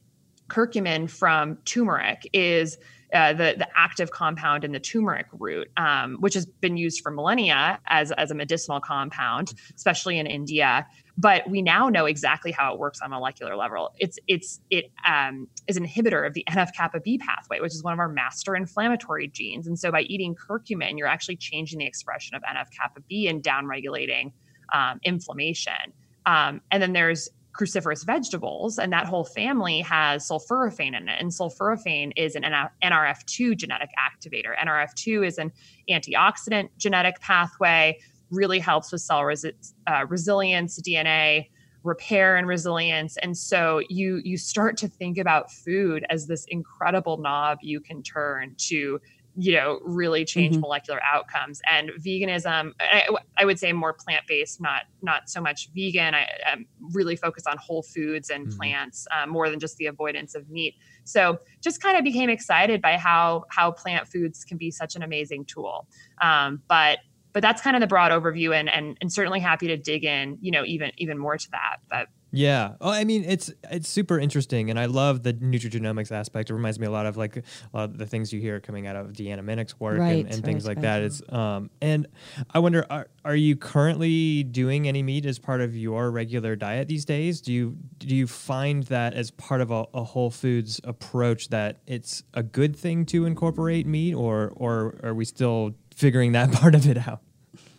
curcumin 0.54 1.10
from 1.10 1.58
turmeric 1.66 2.30
is 2.32 2.78
uh, 3.14 3.32
the 3.32 3.56
the 3.58 3.68
active 3.76 4.12
compound 4.12 4.64
in 4.64 4.72
the 4.72 4.80
turmeric 4.80 5.28
root, 5.34 5.70
um, 5.78 6.18
which 6.20 6.34
has 6.34 6.46
been 6.46 6.78
used 6.78 7.02
for 7.02 7.12
millennia 7.12 7.80
as 7.88 8.12
as 8.14 8.32
a 8.32 8.36
medicinal 8.36 8.80
compound, 8.80 9.54
especially 9.76 10.18
in 10.18 10.26
India. 10.26 10.86
But 11.16 11.48
we 11.48 11.62
now 11.62 11.90
know 11.90 12.06
exactly 12.06 12.52
how 12.52 12.74
it 12.74 12.80
works 12.80 13.00
on 13.02 13.12
molecular 13.12 13.56
level. 13.56 13.94
It's 14.00 14.18
it's 14.28 14.60
it 14.72 14.92
um, 15.08 15.48
is 15.68 15.78
an 15.78 15.88
inhibitor 15.88 16.26
of 16.26 16.34
the 16.34 16.44
NF 16.50 16.74
kappa 16.76 17.00
B 17.02 17.20
pathway, 17.20 17.60
which 17.60 17.74
is 17.74 17.84
one 17.84 17.94
of 17.94 18.00
our 18.00 18.10
master 18.10 18.56
inflammatory 18.56 19.28
genes. 19.28 19.68
And 19.68 19.78
so 19.78 19.92
by 19.92 20.02
eating 20.02 20.36
curcumin, 20.36 20.98
you're 20.98 21.08
actually 21.08 21.36
changing 21.38 21.80
the 21.80 21.86
expression 21.86 22.36
of 22.36 22.42
NF 22.44 22.68
kappa 22.76 23.02
B 23.08 23.28
and 23.28 23.44
downregulating 23.44 24.32
um, 24.74 25.00
inflammation. 25.04 25.94
Um, 26.26 26.62
and 26.72 26.82
then 26.82 26.94
there's 26.94 27.30
cruciferous 27.54 28.06
vegetables, 28.06 28.80
and 28.80 28.92
that 28.92 29.06
whole 29.06 29.26
family 29.26 29.82
has 29.82 30.28
sulforaphane 30.28 30.98
in 30.98 31.08
it. 31.08 31.20
And 31.20 31.30
sulforaphane 31.30 32.12
is 32.16 32.36
an 32.36 32.44
NRF2 32.84 33.56
genetic 33.56 33.90
activator. 33.98 34.58
NRF2 34.58 35.28
is 35.28 35.38
an 35.38 35.52
antioxidant 35.90 36.70
genetic 36.78 37.20
pathway, 37.20 38.00
really 38.32 38.60
helps 38.60 38.92
with 38.92 39.02
cell 39.02 39.22
resi- 39.22 39.74
uh, 39.88 40.06
resilience, 40.08 40.80
DNA 40.82 41.48
repair 41.84 42.38
and 42.38 42.48
resilience 42.48 43.18
and 43.18 43.38
so 43.38 43.82
you 43.90 44.22
you 44.24 44.38
start 44.38 44.78
to 44.78 44.88
think 44.88 45.18
about 45.18 45.52
food 45.52 46.06
as 46.10 46.28
this 46.28 46.46
incredible 46.48 47.18
knob 47.18 47.58
you 47.62 47.82
can 47.82 48.02
turn 48.02 48.56
to 48.58 49.00
you 49.36 49.54
know 49.54 49.80
really 49.84 50.26
change 50.26 50.54
mm-hmm. 50.54 50.62
molecular 50.62 51.02
outcomes. 51.04 51.62
And 51.70 51.92
veganism 52.00 52.74
I, 52.80 53.08
I 53.38 53.46
would 53.46 53.60
say 53.60 53.74
more 53.74 53.94
plant-based 53.94 54.62
not 54.62 54.84
not 55.02 55.30
so 55.30 55.42
much 55.42 55.70
vegan. 55.76 56.14
I 56.14 56.28
am 56.46 56.66
really 56.92 57.16
focused 57.16 57.48
on 57.48 57.58
whole 57.58 57.84
foods 57.84 58.30
and 58.30 58.48
mm-hmm. 58.48 58.58
plants 58.58 59.08
um, 59.16 59.30
more 59.30 59.50
than 59.50 59.60
just 59.60 59.78
the 59.78 59.88
avoidance 59.88 60.36
of 60.36 60.50
meat. 60.50 60.76
So 61.04 61.40
just 61.62 61.82
kind 61.82 61.98
of 61.98 62.04
became 62.04 62.30
excited 62.30 62.82
by 62.82 62.98
how 62.98 63.46
how 63.50 63.72
plant 63.72 64.08
foods 64.08 64.44
can 64.44 64.58
be 64.58 64.72
such 64.72 64.96
an 64.96 65.04
amazing 65.04 65.46
tool. 65.46 65.88
Um, 66.22 66.62
but 66.68 67.00
but 67.34 67.42
that's 67.42 67.62
kind 67.62 67.76
of 67.76 67.80
the 67.80 67.88
broad 67.88 68.12
overview 68.12 68.58
and, 68.58 68.70
and 68.70 68.98
and 69.02 69.12
certainly 69.12 69.40
happy 69.40 69.68
to 69.68 69.78
dig 69.78 70.04
in 70.04 70.38
you 70.42 70.52
know 70.52 70.64
even 70.66 70.92
even 70.98 71.18
more 71.18 71.38
to 71.38 71.52
that. 71.52 71.78
But 71.90 72.08
yeah. 72.36 72.74
Oh, 72.82 72.90
I 72.90 73.04
mean, 73.04 73.24
it's 73.26 73.54
it's 73.70 73.88
super 73.88 74.20
interesting, 74.20 74.72
and 74.72 74.80
I 74.80 74.88
love 74.88 75.22
the 75.22 75.34
nutrigenomics 75.36 76.12
aspect. 76.12 76.50
It 76.50 76.56
reminds 76.56 76.80
me 76.80 76.88
a 76.88 76.92
lot 76.92 77.06
of 77.06 77.16
like 77.16 77.38
a 77.38 77.44
lot 77.72 77.84
of 77.86 78.00
the 78.00 78.08
things 78.08 78.34
you 78.34 78.42
hear 78.42 78.60
coming 78.60 78.88
out 78.88 78.96
of 78.96 79.14
Deanna 79.14 79.42
Minich's 79.42 79.80
work 79.80 80.00
right, 80.00 80.26
and, 80.26 80.34
and, 80.34 80.44
things 80.44 80.66
like 80.66 80.78
right. 80.78 80.82
that. 80.82 81.04
It's 81.04 81.22
um, 81.32 81.70
and 81.80 82.08
I 82.52 82.58
wonder, 82.58 82.88
are, 82.90 83.08
are 83.24 83.36
you 83.36 83.56
currently 83.56 84.42
doing 84.42 84.88
any 84.88 85.04
meat 85.04 85.28
as 85.28 85.38
part 85.38 85.62
of 85.62 85.78
your 85.78 86.10
regular 86.10 86.56
diet 86.56 86.88
these 86.88 87.06
days? 87.06 87.40
Do 87.40 87.54
you 87.54 87.78
do 88.00 88.16
you 88.16 88.26
find 88.26 88.82
that 88.86 89.14
as 89.14 89.30
part 89.30 89.62
of 89.62 89.70
a, 89.70 89.86
a 89.94 90.04
whole 90.04 90.32
foods 90.32 90.82
approach 90.84 91.50
that 91.50 91.82
it's 91.86 92.24
a 92.34 92.42
good 92.42 92.76
thing 92.76 93.06
to 93.08 93.26
incorporate 93.26 93.86
meat, 93.86 94.16
or 94.16 94.52
or 94.56 94.96
are 95.04 95.14
we 95.14 95.26
still 95.26 95.76
figuring 95.96 96.32
that 96.32 96.52
part 96.60 96.74
of 96.74 96.90
it 96.90 96.98
out? 97.08 97.22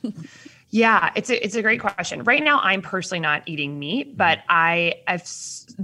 Yeah, 0.75 1.13
it's 1.15 1.31
a 1.31 1.45
it's 1.45 1.55
a 1.55 1.63
great 1.63 1.79
question. 1.79 2.25
Right 2.25 2.43
now, 2.43 2.59
I'm 2.61 2.83
personally 2.83 3.21
not 3.21 3.45
eating 3.47 3.79
meat, 3.79 4.17
but 4.17 4.41
I 4.49 4.95
I've 5.07 5.23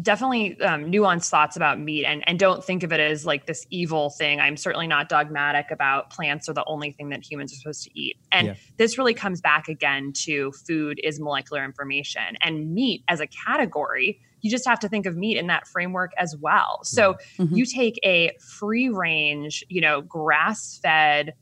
definitely 0.02 0.60
um, 0.62 0.86
nuanced 0.86 1.28
thoughts 1.28 1.54
about 1.54 1.78
meat, 1.78 2.04
and 2.04 2.28
and 2.28 2.40
don't 2.40 2.64
think 2.64 2.82
of 2.82 2.92
it 2.92 2.98
as 2.98 3.24
like 3.24 3.46
this 3.46 3.64
evil 3.70 4.10
thing. 4.10 4.40
I'm 4.40 4.56
certainly 4.56 4.88
not 4.88 5.08
dogmatic 5.08 5.70
about 5.70 6.10
plants 6.10 6.48
are 6.48 6.54
the 6.54 6.64
only 6.64 6.90
thing 6.90 7.10
that 7.10 7.22
humans 7.22 7.52
are 7.52 7.54
supposed 7.54 7.84
to 7.84 7.90
eat, 7.94 8.16
and 8.32 8.48
yeah. 8.48 8.54
this 8.78 8.98
really 8.98 9.14
comes 9.14 9.40
back 9.40 9.68
again 9.68 10.12
to 10.24 10.50
food 10.66 11.00
is 11.04 11.20
molecular 11.20 11.64
information, 11.64 12.36
and 12.40 12.74
meat 12.74 13.04
as 13.06 13.20
a 13.20 13.28
category. 13.28 14.18
You 14.40 14.50
just 14.50 14.66
have 14.66 14.80
to 14.80 14.88
think 14.88 15.06
of 15.06 15.16
meat 15.16 15.36
in 15.36 15.46
that 15.46 15.68
framework 15.68 16.10
as 16.18 16.34
well. 16.36 16.80
So 16.82 17.14
mm-hmm. 17.38 17.54
you 17.54 17.64
take 17.64 18.00
a 18.02 18.36
free 18.40 18.88
range, 18.88 19.62
you 19.68 19.80
know, 19.82 20.00
grass 20.00 20.80
fed 20.82 21.34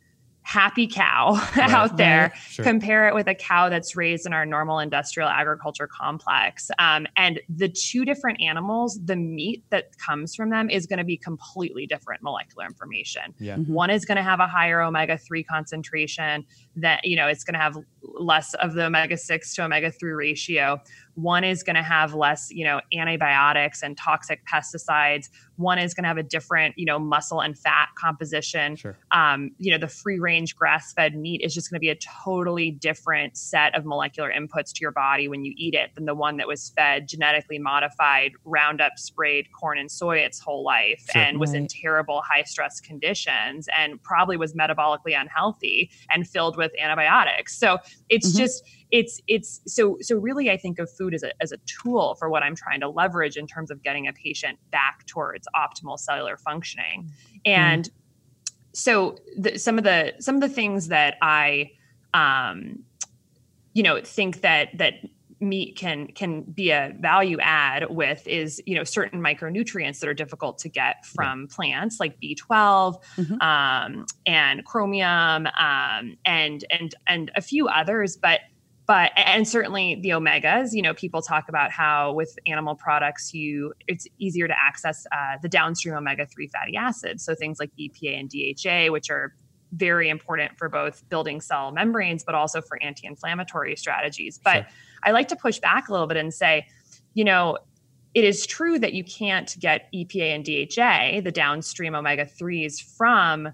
happy 0.49 0.87
cow 0.87 1.33
right. 1.57 1.71
out 1.71 1.99
there, 1.99 2.23
right. 2.23 2.37
sure. 2.49 2.65
compare 2.65 3.07
it 3.07 3.15
with 3.15 3.29
a 3.29 3.35
cow 3.35 3.69
that's 3.69 3.95
raised 3.95 4.25
in 4.25 4.33
our 4.33 4.47
normal 4.47 4.79
industrial 4.79 5.29
agriculture 5.29 5.87
complex. 5.87 6.71
Um, 6.79 7.07
and 7.19 7.39
the 7.55 7.69
two 7.69 8.07
different 8.07 8.41
animals, 8.41 8.99
the 9.05 9.15
meat 9.15 9.63
that 9.69 9.99
comes 9.99 10.35
from 10.35 10.49
them 10.49 10.71
is 10.71 10.87
going 10.87 11.01
to 11.01 11.05
be 11.05 11.19
completely 11.19 11.87
different 11.87 12.23
molecular 12.23 12.65
information. 12.65 13.35
Yeah. 13.39 13.57
Mm-hmm. 13.57 13.75
One 13.75 13.91
is 13.91 14.07
going 14.07 14.17
to 14.17 14.23
have 14.23 14.41
a 14.41 14.47
higher 14.47 14.81
omega 14.81 15.19
3 15.19 15.45
concentration, 15.45 16.47
that, 16.81 17.05
you 17.05 17.17
know, 17.17 17.27
it's 17.27 17.45
going 17.45 17.55
to 17.55 17.61
have 17.61 17.77
less 18.03 18.55
of 18.55 18.75
the 18.75 18.87
omega 18.87 19.17
6 19.17 19.55
to 19.55 19.65
omega 19.65 19.91
3 19.91 20.13
ratio. 20.13 20.81
One 21.15 21.43
is 21.43 21.65
going 21.65 21.75
to 21.77 21.83
have 21.83 22.15
less, 22.15 22.49
you 22.51 22.65
know, 22.65 22.81
antibiotics 22.95 23.83
and 23.83 23.97
toxic 23.97 24.47
pesticides. 24.47 25.29
One 25.57 25.79
is 25.79 25.93
going 25.93 26.05
to 26.05 26.09
have 26.09 26.19
a 26.19 26.23
different, 26.23 26.79
you 26.79 26.85
know, 26.87 26.99
muscle 26.99 27.41
and 27.41 27.59
fat 27.59 27.89
composition. 27.97 28.77
Sure. 28.77 28.97
Um, 29.11 29.51
you 29.59 29.73
know, 29.73 29.79
the 29.79 29.89
free 29.89 30.21
range 30.21 30.55
grass 30.55 30.93
fed 30.93 31.17
meat 31.17 31.41
is 31.43 31.53
just 31.55 31.71
going 31.71 31.77
to 31.77 31.81
be 31.81 31.89
a 31.89 31.97
totally 31.97 32.71
different 32.71 33.37
set 33.37 33.75
of 33.75 33.85
molecular 33.85 34.33
inputs 34.33 34.73
to 34.75 34.81
your 34.81 34.93
body 34.93 35.27
when 35.27 35.45
you 35.45 35.53
eat 35.57 35.75
it 35.75 35.91
than 35.97 36.05
the 36.05 36.15
one 36.15 36.37
that 36.37 36.47
was 36.47 36.71
fed 36.77 37.09
genetically 37.09 37.59
modified 37.59 38.33
Roundup 38.45 38.97
sprayed 38.97 39.49
corn 39.53 39.79
and 39.79 39.91
soy 39.91 40.19
its 40.19 40.39
whole 40.39 40.63
life 40.63 41.05
sure. 41.13 41.21
and 41.21 41.41
was 41.41 41.51
right. 41.51 41.63
in 41.63 41.67
terrible 41.67 42.23
high 42.23 42.45
stress 42.45 42.81
conditions 42.81 43.69
and 43.77 44.01
probably 44.05 44.37
was 44.37 44.55
metabolically 44.55 45.21
unhealthy 45.21 45.91
and 46.11 46.29
filled 46.29 46.57
with 46.57 46.68
antibiotics. 46.81 47.59
So 47.59 47.79
it's 48.09 48.29
mm-hmm. 48.29 48.39
just 48.39 48.65
it's 48.91 49.21
it's 49.29 49.61
so 49.67 49.99
so 50.01 50.17
really 50.17 50.51
i 50.51 50.57
think 50.57 50.79
of 50.79 50.91
food 50.91 51.13
as 51.13 51.23
a, 51.23 51.31
as 51.43 51.53
a 51.53 51.59
tool 51.67 52.15
for 52.15 52.31
what 52.31 52.43
i'm 52.43 52.55
trying 52.55 52.81
to 52.81 52.89
leverage 52.89 53.37
in 53.37 53.47
terms 53.47 53.71
of 53.71 53.83
getting 53.83 54.07
a 54.07 54.13
patient 54.13 54.59
back 54.71 55.05
towards 55.07 55.47
optimal 55.55 55.99
cellular 55.99 56.37
functioning 56.37 57.03
mm-hmm. 57.03 57.37
and 57.45 57.91
so 58.73 59.17
the, 59.37 59.59
some 59.59 59.79
of 59.79 59.85
the 59.85 60.15
some 60.21 60.35
of 60.35 60.41
the 60.41 60.49
things 60.49 60.89
that 60.89 61.17
i 61.21 61.71
um 62.15 62.83
you 63.75 63.83
know 63.83 64.01
think 64.01 64.41
that 64.41 64.69
that 64.79 64.95
meat 65.41 65.77
can 65.77 66.09
can 66.09 66.43
be 66.43 66.71
a 66.71 66.93
value 66.99 67.39
add 67.41 67.87
with 67.91 68.27
is 68.27 68.61
you 68.67 68.75
know 68.75 68.85
certain 68.85 69.21
micronutrients 69.21 70.01
that 70.01 70.09
are 70.09 70.15
difficult 70.15 70.59
to 70.59 70.69
get 70.69 71.05
from 71.07 71.43
yeah. 71.43 71.55
plants 71.55 72.01
like 72.01 72.19
B12 72.21 72.97
mm-hmm. 73.17 73.41
um, 73.41 74.07
and 74.27 74.65
chromium 74.65 75.47
um, 75.59 76.17
and 76.25 76.65
and 76.71 76.95
and 77.07 77.31
a 77.37 77.41
few 77.41 77.69
others, 77.69 78.17
but 78.17 78.41
but 78.89 79.13
and 79.17 79.47
certainly 79.47 80.01
the 80.03 80.09
omegas 80.09 80.71
you 80.73 80.83
know 80.83 80.95
people 80.95 81.23
talk 81.23 81.49
about 81.49 81.71
how 81.71 82.13
with 82.13 82.37
animal 82.47 82.75
products 82.75 83.33
you 83.33 83.73
it's 83.87 84.09
easier 84.19 84.49
to 84.49 84.55
access 84.59 85.07
uh, 85.13 85.37
the 85.43 85.49
downstream 85.49 85.95
omega-3 85.95 86.51
fatty 86.51 86.75
acids 86.75 87.25
so 87.25 87.35
things 87.35 87.61
like 87.61 87.71
epa 87.79 88.19
and 88.19 88.31
dha 88.31 88.91
which 88.91 89.11
are 89.11 89.35
very 89.73 90.09
important 90.09 90.57
for 90.57 90.69
both 90.69 91.07
building 91.11 91.41
cell 91.41 91.71
membranes 91.71 92.25
but 92.25 92.35
also 92.35 92.61
for 92.63 92.83
anti-inflammatory 92.83 93.77
strategies 93.77 94.41
but 94.43 94.63
sure. 94.63 94.67
I 95.05 95.11
like 95.11 95.29
to 95.29 95.37
push 95.37 95.59
back 95.59 95.89
a 95.89 95.93
little 95.93 96.07
bit 96.07 96.17
and 96.17 96.33
say 96.33 96.67
you 97.15 97.25
know 97.25 97.57
it 98.15 98.25
is 98.25 98.47
true 98.47 98.79
that 98.79 98.95
you 98.95 99.05
can't 99.05 99.57
get 99.61 99.91
epa 99.93 100.35
and 100.35 100.45
dha 100.45 101.21
the 101.23 101.33
downstream 101.33 101.95
omega-3s 101.95 102.83
from 102.97 103.49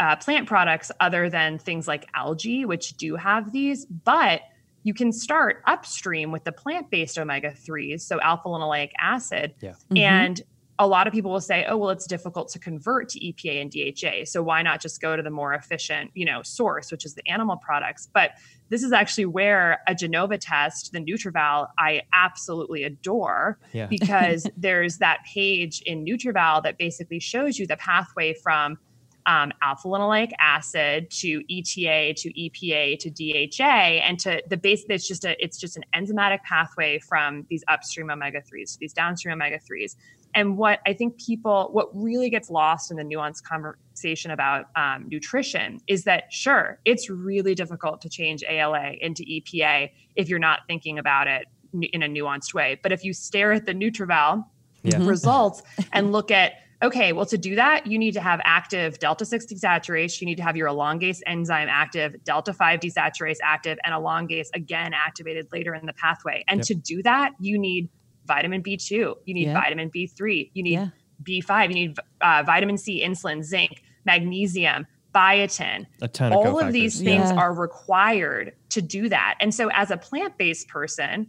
uh, 0.00 0.16
plant 0.16 0.48
products 0.48 0.90
other 1.00 1.28
than 1.28 1.58
things 1.58 1.86
like 1.86 2.06
algae 2.14 2.64
which 2.64 2.96
do 2.96 3.16
have 3.16 3.52
these 3.52 3.86
but 3.86 4.42
you 4.82 4.94
can 4.94 5.12
start 5.12 5.62
upstream 5.66 6.32
with 6.32 6.44
the 6.44 6.52
plant-based 6.52 7.18
omega-3s 7.18 8.00
so 8.00 8.20
alpha 8.20 8.48
linoleic 8.48 8.90
acid 8.98 9.54
yeah. 9.60 9.70
mm-hmm. 9.70 9.98
and 9.98 10.42
a 10.80 10.86
lot 10.86 11.06
of 11.06 11.12
people 11.12 11.30
will 11.30 11.40
say 11.40 11.64
oh 11.68 11.76
well 11.76 11.90
it's 11.90 12.06
difficult 12.06 12.48
to 12.48 12.58
convert 12.58 13.10
to 13.10 13.20
epa 13.20 13.60
and 13.60 13.70
dha 13.70 14.26
so 14.26 14.42
why 14.42 14.62
not 14.62 14.80
just 14.80 15.00
go 15.00 15.14
to 15.14 15.22
the 15.22 15.30
more 15.30 15.52
efficient 15.52 16.10
you 16.14 16.24
know 16.24 16.42
source 16.42 16.90
which 16.90 17.04
is 17.04 17.14
the 17.14 17.28
animal 17.28 17.56
products 17.58 18.08
but 18.12 18.32
this 18.70 18.82
is 18.82 18.90
actually 18.92 19.26
where 19.26 19.80
a 19.86 19.94
genova 19.94 20.38
test 20.38 20.90
the 20.92 20.98
NutrEval 20.98 21.68
i 21.78 22.00
absolutely 22.14 22.82
adore 22.82 23.58
yeah. 23.72 23.86
because 23.90 24.46
there's 24.56 24.98
that 24.98 25.18
page 25.32 25.82
in 25.82 26.04
NutrEval 26.04 26.62
that 26.62 26.78
basically 26.78 27.20
shows 27.20 27.58
you 27.58 27.66
the 27.66 27.76
pathway 27.76 28.32
from 28.32 28.78
um, 29.26 29.52
alpha 29.62 29.86
linoleic 29.86 30.30
acid 30.40 31.10
to 31.10 31.42
ETA 31.50 32.14
to 32.14 32.32
EPA 32.32 32.98
to 32.98 33.10
DHA 33.10 33.62
and 33.62 34.18
to 34.20 34.42
the 34.48 34.56
base. 34.56 34.84
It's 34.88 35.06
just 35.06 35.24
a 35.24 35.42
it's 35.42 35.58
just 35.58 35.76
an 35.76 35.84
enzymatic 35.94 36.42
pathway 36.42 36.98
from 36.98 37.46
these 37.50 37.62
upstream 37.68 38.10
omega 38.10 38.40
threes 38.40 38.72
to 38.72 38.78
these 38.80 38.92
downstream 38.92 39.34
omega 39.34 39.58
threes. 39.58 39.96
And 40.34 40.56
what 40.56 40.80
I 40.86 40.92
think 40.92 41.18
people, 41.18 41.70
what 41.72 41.88
really 41.94 42.30
gets 42.30 42.50
lost 42.50 42.90
in 42.90 42.96
the 42.96 43.02
nuanced 43.02 43.42
conversation 43.42 44.30
about 44.30 44.66
um, 44.76 45.06
nutrition 45.08 45.80
is 45.86 46.04
that 46.04 46.32
sure, 46.32 46.78
it's 46.84 47.10
really 47.10 47.54
difficult 47.54 48.00
to 48.02 48.08
change 48.08 48.44
ALA 48.48 48.92
into 49.00 49.22
EPA 49.24 49.90
if 50.16 50.28
you're 50.28 50.38
not 50.38 50.60
thinking 50.66 50.98
about 50.98 51.26
it 51.26 51.46
in 51.72 52.02
a 52.02 52.08
nuanced 52.08 52.54
way. 52.54 52.78
But 52.82 52.92
if 52.92 53.04
you 53.04 53.12
stare 53.12 53.52
at 53.52 53.66
the 53.66 53.72
NutrEval 53.72 54.44
yeah. 54.82 55.06
results 55.06 55.62
and 55.92 56.12
look 56.12 56.30
at 56.30 56.54
okay, 56.82 57.12
well, 57.12 57.26
to 57.26 57.36
do 57.36 57.54
that, 57.56 57.86
you 57.86 57.98
need 57.98 58.12
to 58.12 58.20
have 58.20 58.40
active 58.44 58.98
delta 58.98 59.24
6 59.24 59.46
desaturase. 59.46 60.20
You 60.20 60.26
need 60.26 60.36
to 60.36 60.42
have 60.42 60.56
your 60.56 60.68
elongase 60.68 61.20
enzyme 61.26 61.68
active, 61.70 62.16
delta 62.24 62.54
5 62.54 62.80
desaturase 62.80 63.36
active, 63.42 63.78
and 63.84 63.94
elongase 63.94 64.48
again 64.54 64.94
activated 64.94 65.46
later 65.52 65.74
in 65.74 65.84
the 65.86 65.92
pathway. 65.92 66.44
And 66.48 66.60
yep. 66.60 66.66
to 66.68 66.74
do 66.74 67.02
that, 67.02 67.32
you 67.38 67.58
need 67.58 67.90
vitamin 68.30 68.62
B2, 68.62 68.90
you 69.24 69.34
need 69.34 69.48
yeah. 69.48 69.54
vitamin 69.54 69.90
B3, 69.90 70.50
you 70.54 70.62
need 70.62 70.72
yeah. 70.72 70.88
B5, 71.24 71.68
you 71.68 71.74
need 71.74 71.98
uh, 72.20 72.42
vitamin 72.46 72.78
C, 72.78 73.04
insulin, 73.04 73.42
zinc, 73.42 73.82
magnesium, 74.04 74.86
biotin. 75.12 75.86
A 76.00 76.08
ton 76.08 76.32
of 76.32 76.38
All 76.38 76.60
of 76.60 76.72
these 76.72 77.00
things 77.00 77.30
yeah. 77.30 77.36
are 77.36 77.52
required 77.52 78.54
to 78.70 78.80
do 78.80 79.08
that. 79.08 79.34
And 79.40 79.52
so, 79.52 79.68
as 79.72 79.90
a 79.90 79.96
plant 79.96 80.38
based 80.38 80.68
person, 80.68 81.26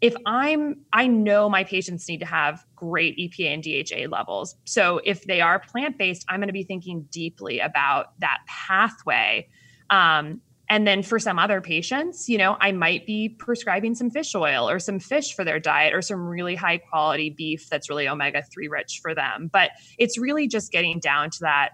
if 0.00 0.14
I'm, 0.26 0.82
I 0.92 1.06
know 1.06 1.48
my 1.48 1.64
patients 1.64 2.08
need 2.08 2.20
to 2.20 2.26
have 2.26 2.64
great 2.76 3.16
EPA 3.18 3.54
and 3.54 3.62
DHA 3.62 4.14
levels. 4.14 4.56
So 4.64 5.00
if 5.04 5.24
they 5.24 5.40
are 5.40 5.58
plant 5.58 5.96
based, 5.96 6.24
I'm 6.28 6.38
going 6.40 6.48
to 6.48 6.52
be 6.52 6.64
thinking 6.64 7.08
deeply 7.10 7.60
about 7.60 8.18
that 8.20 8.38
pathway. 8.46 9.48
Um, 9.88 10.42
and 10.68 10.86
then 10.86 11.02
for 11.02 11.18
some 11.18 11.38
other 11.38 11.60
patients, 11.60 12.28
you 12.28 12.38
know, 12.38 12.56
I 12.60 12.72
might 12.72 13.06
be 13.06 13.28
prescribing 13.28 13.94
some 13.94 14.10
fish 14.10 14.34
oil 14.34 14.68
or 14.68 14.78
some 14.78 14.98
fish 14.98 15.34
for 15.34 15.44
their 15.44 15.60
diet 15.60 15.94
or 15.94 16.02
some 16.02 16.26
really 16.26 16.54
high 16.54 16.78
quality 16.78 17.30
beef 17.30 17.68
that's 17.68 17.88
really 17.88 18.08
omega 18.08 18.42
3 18.42 18.68
rich 18.68 18.98
for 19.00 19.14
them. 19.14 19.48
But 19.52 19.70
it's 19.98 20.18
really 20.18 20.48
just 20.48 20.72
getting 20.72 20.98
down 20.98 21.30
to 21.30 21.40
that 21.40 21.70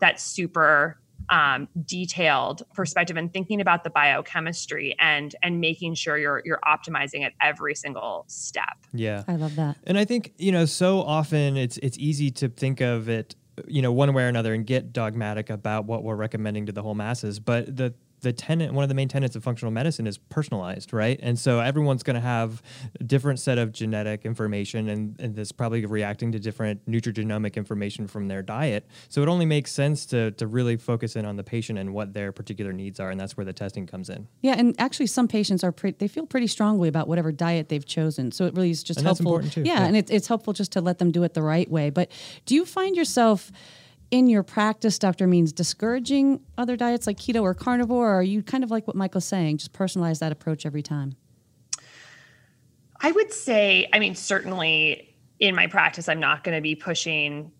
that 0.00 0.18
super 0.18 0.98
um, 1.28 1.68
detailed 1.84 2.62
perspective 2.74 3.16
and 3.18 3.30
thinking 3.30 3.60
about 3.60 3.84
the 3.84 3.90
biochemistry 3.90 4.96
and 4.98 5.36
and 5.42 5.60
making 5.60 5.94
sure 5.94 6.16
you're 6.16 6.42
you're 6.44 6.60
optimizing 6.66 7.24
at 7.24 7.32
every 7.40 7.74
single 7.74 8.24
step. 8.26 8.78
Yeah, 8.94 9.24
I 9.28 9.36
love 9.36 9.54
that. 9.56 9.76
And 9.84 9.98
I 9.98 10.06
think 10.06 10.32
you 10.38 10.50
know 10.50 10.64
so 10.64 11.02
often 11.02 11.56
it's 11.56 11.76
it's 11.78 11.98
easy 11.98 12.30
to 12.32 12.48
think 12.48 12.80
of 12.80 13.08
it 13.08 13.36
you 13.68 13.82
know 13.82 13.92
one 13.92 14.12
way 14.14 14.24
or 14.24 14.28
another 14.28 14.54
and 14.54 14.66
get 14.66 14.92
dogmatic 14.92 15.50
about 15.50 15.84
what 15.84 16.02
we're 16.02 16.16
recommending 16.16 16.64
to 16.64 16.72
the 16.72 16.82
whole 16.82 16.94
masses 16.94 17.38
but 17.38 17.76
the 17.76 17.92
the 18.20 18.32
tenant 18.32 18.74
one 18.74 18.82
of 18.82 18.88
the 18.88 18.94
main 18.94 19.08
tenets 19.08 19.36
of 19.36 19.42
functional 19.42 19.72
medicine 19.72 20.06
is 20.06 20.18
personalized 20.18 20.92
right? 20.92 21.18
And 21.22 21.38
so 21.38 21.60
everyone's 21.60 22.02
going 22.02 22.14
to 22.14 22.20
have 22.20 22.62
a 22.98 23.04
different 23.04 23.38
set 23.38 23.58
of 23.58 23.72
genetic 23.72 24.24
information 24.24 24.88
and, 24.88 25.18
and 25.20 25.34
this 25.34 25.52
probably 25.52 25.84
reacting 25.86 26.32
to 26.32 26.38
different 26.38 26.88
nutrigenomic 26.90 27.54
information 27.56 28.06
from 28.06 28.28
their 28.28 28.42
diet. 28.42 28.86
So 29.08 29.22
it 29.22 29.28
only 29.28 29.46
makes 29.46 29.72
sense 29.72 30.06
to, 30.06 30.30
to 30.32 30.46
really 30.46 30.76
focus 30.76 31.16
in 31.16 31.24
on 31.24 31.36
the 31.36 31.44
patient 31.44 31.78
and 31.78 31.92
what 31.92 32.12
their 32.12 32.32
particular 32.32 32.72
needs 32.72 33.00
are 33.00 33.10
and 33.10 33.20
that's 33.20 33.36
where 33.36 33.44
the 33.44 33.52
testing 33.52 33.86
comes 33.86 34.10
in. 34.10 34.28
Yeah 34.42 34.54
and 34.56 34.74
actually 34.78 35.06
some 35.06 35.28
patients 35.28 35.64
are 35.64 35.72
pretty 35.72 35.96
they 35.98 36.08
feel 36.08 36.26
pretty 36.26 36.46
strongly 36.46 36.88
about 36.88 37.08
whatever 37.08 37.32
diet 37.32 37.68
they've 37.68 37.86
chosen. 37.86 38.32
So 38.32 38.46
it 38.46 38.54
really 38.54 38.70
is 38.70 38.82
just 38.82 38.98
and 38.98 39.06
helpful 39.06 39.42
yeah, 39.42 39.62
yeah, 39.64 39.86
and 39.86 39.96
it, 39.96 40.10
it's 40.10 40.28
helpful 40.28 40.52
just 40.52 40.72
to 40.72 40.80
let 40.80 40.98
them 40.98 41.10
do 41.10 41.22
it 41.22 41.34
the 41.34 41.42
right 41.42 41.70
way. 41.70 41.90
But 41.90 42.10
do 42.46 42.54
you 42.54 42.64
find 42.64 42.96
yourself 42.96 43.50
in 44.10 44.28
your 44.28 44.42
practice, 44.42 44.98
Dr. 44.98 45.26
Means, 45.26 45.52
discouraging 45.52 46.40
other 46.58 46.76
diets 46.76 47.06
like 47.06 47.16
keto 47.16 47.42
or 47.42 47.54
carnivore, 47.54 48.10
or 48.10 48.14
are 48.18 48.22
you 48.22 48.42
kind 48.42 48.64
of 48.64 48.70
like 48.70 48.86
what 48.86 48.96
Michael's 48.96 49.24
saying, 49.24 49.58
just 49.58 49.72
personalize 49.72 50.18
that 50.18 50.32
approach 50.32 50.66
every 50.66 50.82
time? 50.82 51.16
I 53.00 53.12
would 53.12 53.32
say, 53.32 53.88
I 53.92 53.98
mean, 53.98 54.14
certainly 54.14 55.16
in 55.38 55.54
my 55.54 55.66
practice, 55.66 56.08
I'm 56.08 56.20
not 56.20 56.44
going 56.44 56.56
to 56.56 56.60
be 56.60 56.74
pushing 56.74 57.50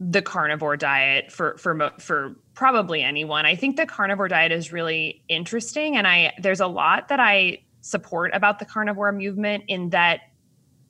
the 0.00 0.22
carnivore 0.22 0.76
diet 0.76 1.32
for 1.32 1.56
for 1.58 1.90
for 1.98 2.36
probably 2.54 3.02
anyone. 3.02 3.46
I 3.46 3.56
think 3.56 3.76
the 3.76 3.86
carnivore 3.86 4.28
diet 4.28 4.52
is 4.52 4.72
really 4.72 5.22
interesting, 5.28 5.96
and 5.96 6.06
I 6.06 6.32
there's 6.40 6.60
a 6.60 6.66
lot 6.66 7.08
that 7.08 7.20
I 7.20 7.62
support 7.80 8.30
about 8.34 8.58
the 8.58 8.64
carnivore 8.64 9.12
movement 9.12 9.64
in 9.68 9.90
that 9.90 10.20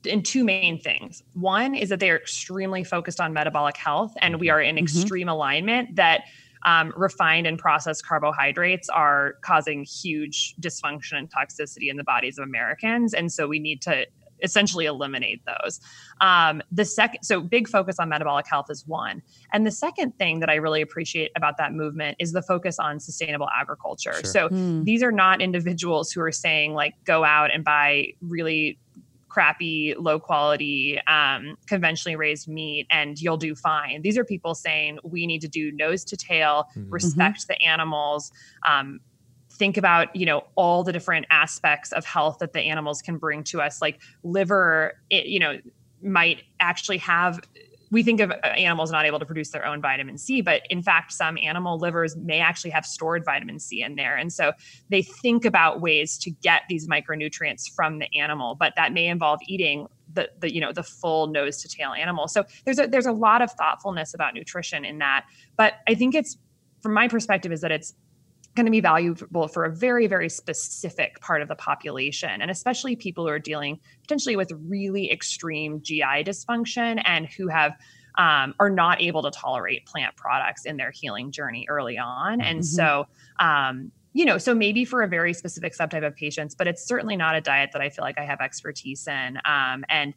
in 0.05 0.23
two 0.23 0.45
main 0.45 0.79
things. 0.79 1.23
One 1.35 1.75
is 1.75 1.89
that 1.89 2.01
they 2.01 2.11
are 2.11 2.17
extremely 2.17 2.85
focused 2.85 3.21
on 3.21 3.33
metabolic 3.33 3.77
health, 3.77 4.15
and 4.21 4.41
we 4.41 4.49
are 4.51 4.61
in 4.61 4.77
mm-hmm. 4.77 4.85
extreme 4.85 5.29
alignment 5.29 5.97
that 5.97 6.23
um, 6.65 6.93
refined 6.97 7.47
and 7.47 7.59
processed 7.59 8.05
carbohydrates 8.07 8.89
are 8.89 9.35
causing 9.43 9.85
huge 9.85 10.55
dysfunction 10.61 11.17
and 11.17 11.31
toxicity 11.31 11.89
in 11.91 11.97
the 11.97 12.05
bodies 12.05 12.39
of 12.39 12.45
Americans. 12.45 13.15
And 13.15 13.33
so 13.33 13.47
we 13.47 13.59
need 13.59 13.81
to 13.83 14.07
essentially 14.43 14.87
eliminate 14.87 15.43
those. 15.47 15.81
Um, 16.21 16.63
the 16.71 16.85
second, 16.85 17.23
so 17.23 17.41
big 17.41 17.69
focus 17.69 17.97
on 17.99 18.09
metabolic 18.09 18.47
health 18.49 18.67
is 18.71 18.87
one. 18.87 19.23
And 19.53 19.67
the 19.67 19.71
second 19.71 20.17
thing 20.19 20.41
that 20.41 20.49
I 20.49 20.57
really 20.57 20.81
appreciate 20.81 21.33
about 21.37 21.57
that 21.59 21.73
movement 21.73 22.17
is 22.21 22.33
the 22.33 22.43
focus 22.43 22.79
on 22.79 23.01
sustainable 23.01 23.49
agriculture. 23.59 24.15
Sure. 24.15 24.25
So 24.25 24.49
mm. 24.49 24.85
these 24.85 25.03
are 25.03 25.13
not 25.13 25.41
individuals 25.41 26.13
who 26.13 26.21
are 26.21 26.33
saying, 26.33 26.75
like, 26.75 26.95
go 27.05 27.25
out 27.25 27.53
and 27.53 27.65
buy 27.65 28.09
really 28.21 28.79
crappy, 29.39 29.95
low 29.97 30.19
quality, 30.19 31.01
um, 31.07 31.57
conventionally 31.69 32.17
raised 32.17 32.49
meat 32.49 32.89
and 32.91 33.21
you'll 33.21 33.37
do 33.37 33.55
fine. 33.55 34.03
These 34.03 34.19
are 34.19 34.25
people 34.25 34.57
saying 34.57 34.99
we 35.05 35.29
need 35.29 35.41
to 35.43 35.49
do 35.49 35.71
nose 35.71 36.05
to 36.07 36.17
tail, 36.17 36.67
mm-hmm. 36.77 36.91
respect 36.91 37.47
the 37.47 37.63
animals, 37.63 38.33
um, 38.69 38.99
think 39.53 39.77
about 39.77 40.15
you 40.15 40.27
know 40.27 40.43
all 40.57 40.83
the 40.83 40.93
different 40.93 41.27
aspects 41.31 41.93
of 41.93 42.05
health 42.05 42.39
that 42.41 42.53
the 42.53 42.63
animals 42.63 43.01
can 43.01 43.17
bring 43.17 43.45
to 43.45 43.61
us 43.61 43.81
like 43.81 44.01
liver 44.25 44.95
it, 45.11 45.27
you 45.27 45.39
know 45.39 45.59
might 46.03 46.43
actually 46.61 46.99
have 46.99 47.41
we 47.91 48.03
think 48.03 48.21
of 48.21 48.31
uh, 48.31 48.47
animals 48.49 48.91
not 48.91 49.07
able 49.07 49.19
to 49.19 49.27
produce 49.27 49.51
their 49.51 49.67
own 49.67 49.81
vitamin 49.81 50.19
C, 50.19 50.41
but 50.41 50.63
in 50.71 50.83
fact, 50.83 51.13
some 51.13 51.39
animal 51.39 51.79
livers 51.79 52.17
may 52.17 52.41
actually 52.41 52.71
have 52.71 52.85
stored 52.85 53.25
vitamin 53.25 53.59
C 53.59 53.83
in 53.83 53.97
there. 53.97 54.17
And 54.17 54.33
so 54.33 54.53
they 54.91 55.03
think 55.03 55.45
about 55.45 55.81
ways 55.81 56.19
to 56.19 56.31
get 56.31 56.63
these 56.69 56.87
micronutrients 56.89 57.71
from 57.75 57.99
the 57.99 58.09
animal, 58.19 58.55
but 58.55 58.75
that 58.77 58.93
may 58.93 59.07
involve 59.07 59.41
eating 59.47 59.87
the, 60.15 60.31
the 60.39 60.53
you 60.53 60.61
know 60.61 60.73
the 60.73 60.83
full 60.83 61.27
nose 61.27 61.61
to 61.63 61.69
tail 61.69 61.93
animal. 61.93 62.29
So 62.29 62.45
there's 62.65 62.79
a 62.79 62.87
there's 62.87 63.07
a 63.07 63.13
lot 63.13 63.43
of 63.43 63.53
thoughtfulness 63.53 64.15
about 64.15 64.35
nutrition 64.35 64.85
in 64.85 64.99
that. 64.99 65.27
But 65.57 65.75
I 65.87 65.95
think 65.95 66.15
it's 66.15 66.39
from 66.83 66.95
my 66.95 67.09
perspective 67.09 67.53
is 67.53 67.61
that 67.61 67.73
it's 67.73 67.95
going 68.59 68.67
to 68.67 68.73
be 68.73 68.81
valuable 68.81 69.47
for 69.47 69.65
a 69.65 69.71
very, 69.71 70.09
very 70.09 70.29
specific 70.29 71.21
part 71.21 71.43
of 71.43 71.49
the 71.49 71.55
population, 71.55 72.43
and 72.43 72.51
especially 72.51 72.97
people 72.97 73.25
who 73.25 73.31
are 73.31 73.39
dealing 73.39 73.79
potentially 74.03 74.35
with 74.35 74.51
really 74.67 75.11
extreme 75.13 75.81
GI 75.81 76.25
dysfunction 76.25 77.01
and 77.05 77.27
who 77.27 77.47
have 77.47 77.77
um, 78.19 78.53
are 78.59 78.69
not 78.69 79.01
able 79.01 79.23
to 79.23 79.31
tolerate 79.31 79.87
plant 79.87 80.17
products 80.17 80.65
in 80.65 80.77
their 80.77 80.91
healing 80.91 81.31
journey 81.31 81.67
early 81.69 81.99
on. 81.99 82.41
And 82.41 82.59
mm-hmm. 82.59 82.65
so, 82.65 83.07
um, 83.39 83.93
you 84.13 84.25
know, 84.25 84.39
so 84.39 84.57
maybe 84.57 84.85
for 84.85 85.03
a 85.05 85.09
very 85.09 85.33
specific 85.33 85.77
subtype 85.77 86.05
of 86.05 86.17
patients, 86.17 86.57
but 86.57 86.67
it's 86.67 86.85
certainly 86.85 87.15
not 87.15 87.37
a 87.37 87.41
diet 87.41 87.71
that 87.75 87.81
I 87.81 87.91
feel 87.91 88.05
like 88.05 88.19
I 88.19 88.25
have 88.25 88.41
expertise 88.41 89.07
in. 89.07 89.39
Um, 89.45 89.85
and 89.89 90.15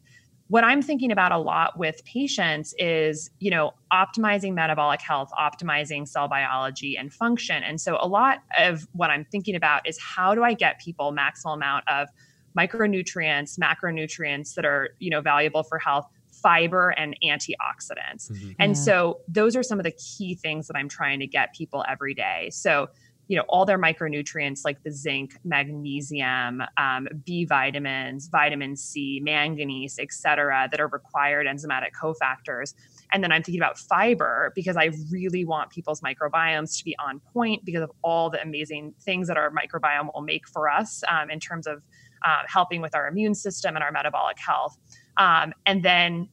what 0.52 0.64
I'm 0.64 0.82
thinking 0.82 1.10
about 1.10 1.32
a 1.32 1.38
lot 1.38 1.78
with 1.78 2.04
patients 2.04 2.74
is, 2.78 3.30
you 3.38 3.50
know, 3.50 3.72
optimizing 3.90 4.52
metabolic 4.52 5.00
health, 5.00 5.30
optimizing 5.40 6.06
cell 6.06 6.28
biology 6.28 6.94
and 6.94 7.10
function. 7.10 7.62
And 7.62 7.80
so 7.80 7.96
a 7.98 8.06
lot 8.06 8.40
of 8.58 8.86
what 8.92 9.08
I'm 9.08 9.24
thinking 9.24 9.54
about 9.54 9.88
is 9.88 9.98
how 9.98 10.34
do 10.34 10.44
I 10.44 10.52
get 10.52 10.78
people 10.78 11.10
maximal 11.10 11.54
amount 11.54 11.84
of 11.88 12.08
micronutrients, 12.54 13.58
macronutrients 13.58 14.52
that 14.52 14.66
are, 14.66 14.90
you 14.98 15.08
know, 15.08 15.22
valuable 15.22 15.62
for 15.62 15.78
health 15.78 16.04
fiber 16.30 16.90
and 16.98 17.16
antioxidants. 17.24 18.30
Mm-hmm. 18.30 18.50
And 18.58 18.76
yeah. 18.76 18.82
so 18.82 19.20
those 19.26 19.56
are 19.56 19.62
some 19.62 19.80
of 19.80 19.84
the 19.84 19.92
key 19.92 20.34
things 20.34 20.66
that 20.66 20.76
I'm 20.76 20.88
trying 20.90 21.20
to 21.20 21.26
get 21.26 21.54
people 21.54 21.82
every 21.88 22.12
day. 22.12 22.50
So 22.52 22.90
you 23.32 23.38
know 23.38 23.44
all 23.48 23.64
their 23.64 23.78
micronutrients 23.78 24.60
like 24.62 24.82
the 24.82 24.90
zinc 24.90 25.38
magnesium 25.42 26.62
um, 26.76 27.08
b 27.24 27.46
vitamins 27.46 28.28
vitamin 28.28 28.76
c 28.76 29.20
manganese 29.24 29.98
et 29.98 30.12
cetera 30.12 30.68
that 30.70 30.78
are 30.78 30.88
required 30.88 31.46
enzymatic 31.46 31.92
cofactors. 31.98 32.74
And 33.10 33.24
then 33.24 33.32
i'm 33.32 33.42
thinking 33.42 33.58
about 33.58 33.78
fiber 33.78 34.52
because 34.54 34.76
i 34.76 34.90
really 35.10 35.46
want 35.46 35.70
people's 35.70 36.02
microbiomes 36.02 36.76
to 36.76 36.84
be 36.84 36.94
on 36.98 37.20
point 37.32 37.64
because 37.64 37.82
of 37.82 37.90
all 38.02 38.28
the 38.28 38.42
amazing 38.42 38.92
things 39.00 39.28
that 39.28 39.38
our 39.38 39.50
microbiome 39.50 40.12
will 40.12 40.20
make 40.20 40.46
for 40.46 40.68
us 40.68 41.02
um, 41.08 41.30
in 41.30 41.40
terms 41.40 41.66
of 41.66 41.82
uh, 42.26 42.42
helping 42.46 42.82
with 42.82 42.94
our 42.94 43.08
immune 43.08 43.34
system 43.34 43.76
and 43.76 43.82
our 43.82 43.90
metabolic 43.90 44.38
health. 44.38 44.76
Um, 45.16 45.54
and 45.66 45.82
then 45.82 46.28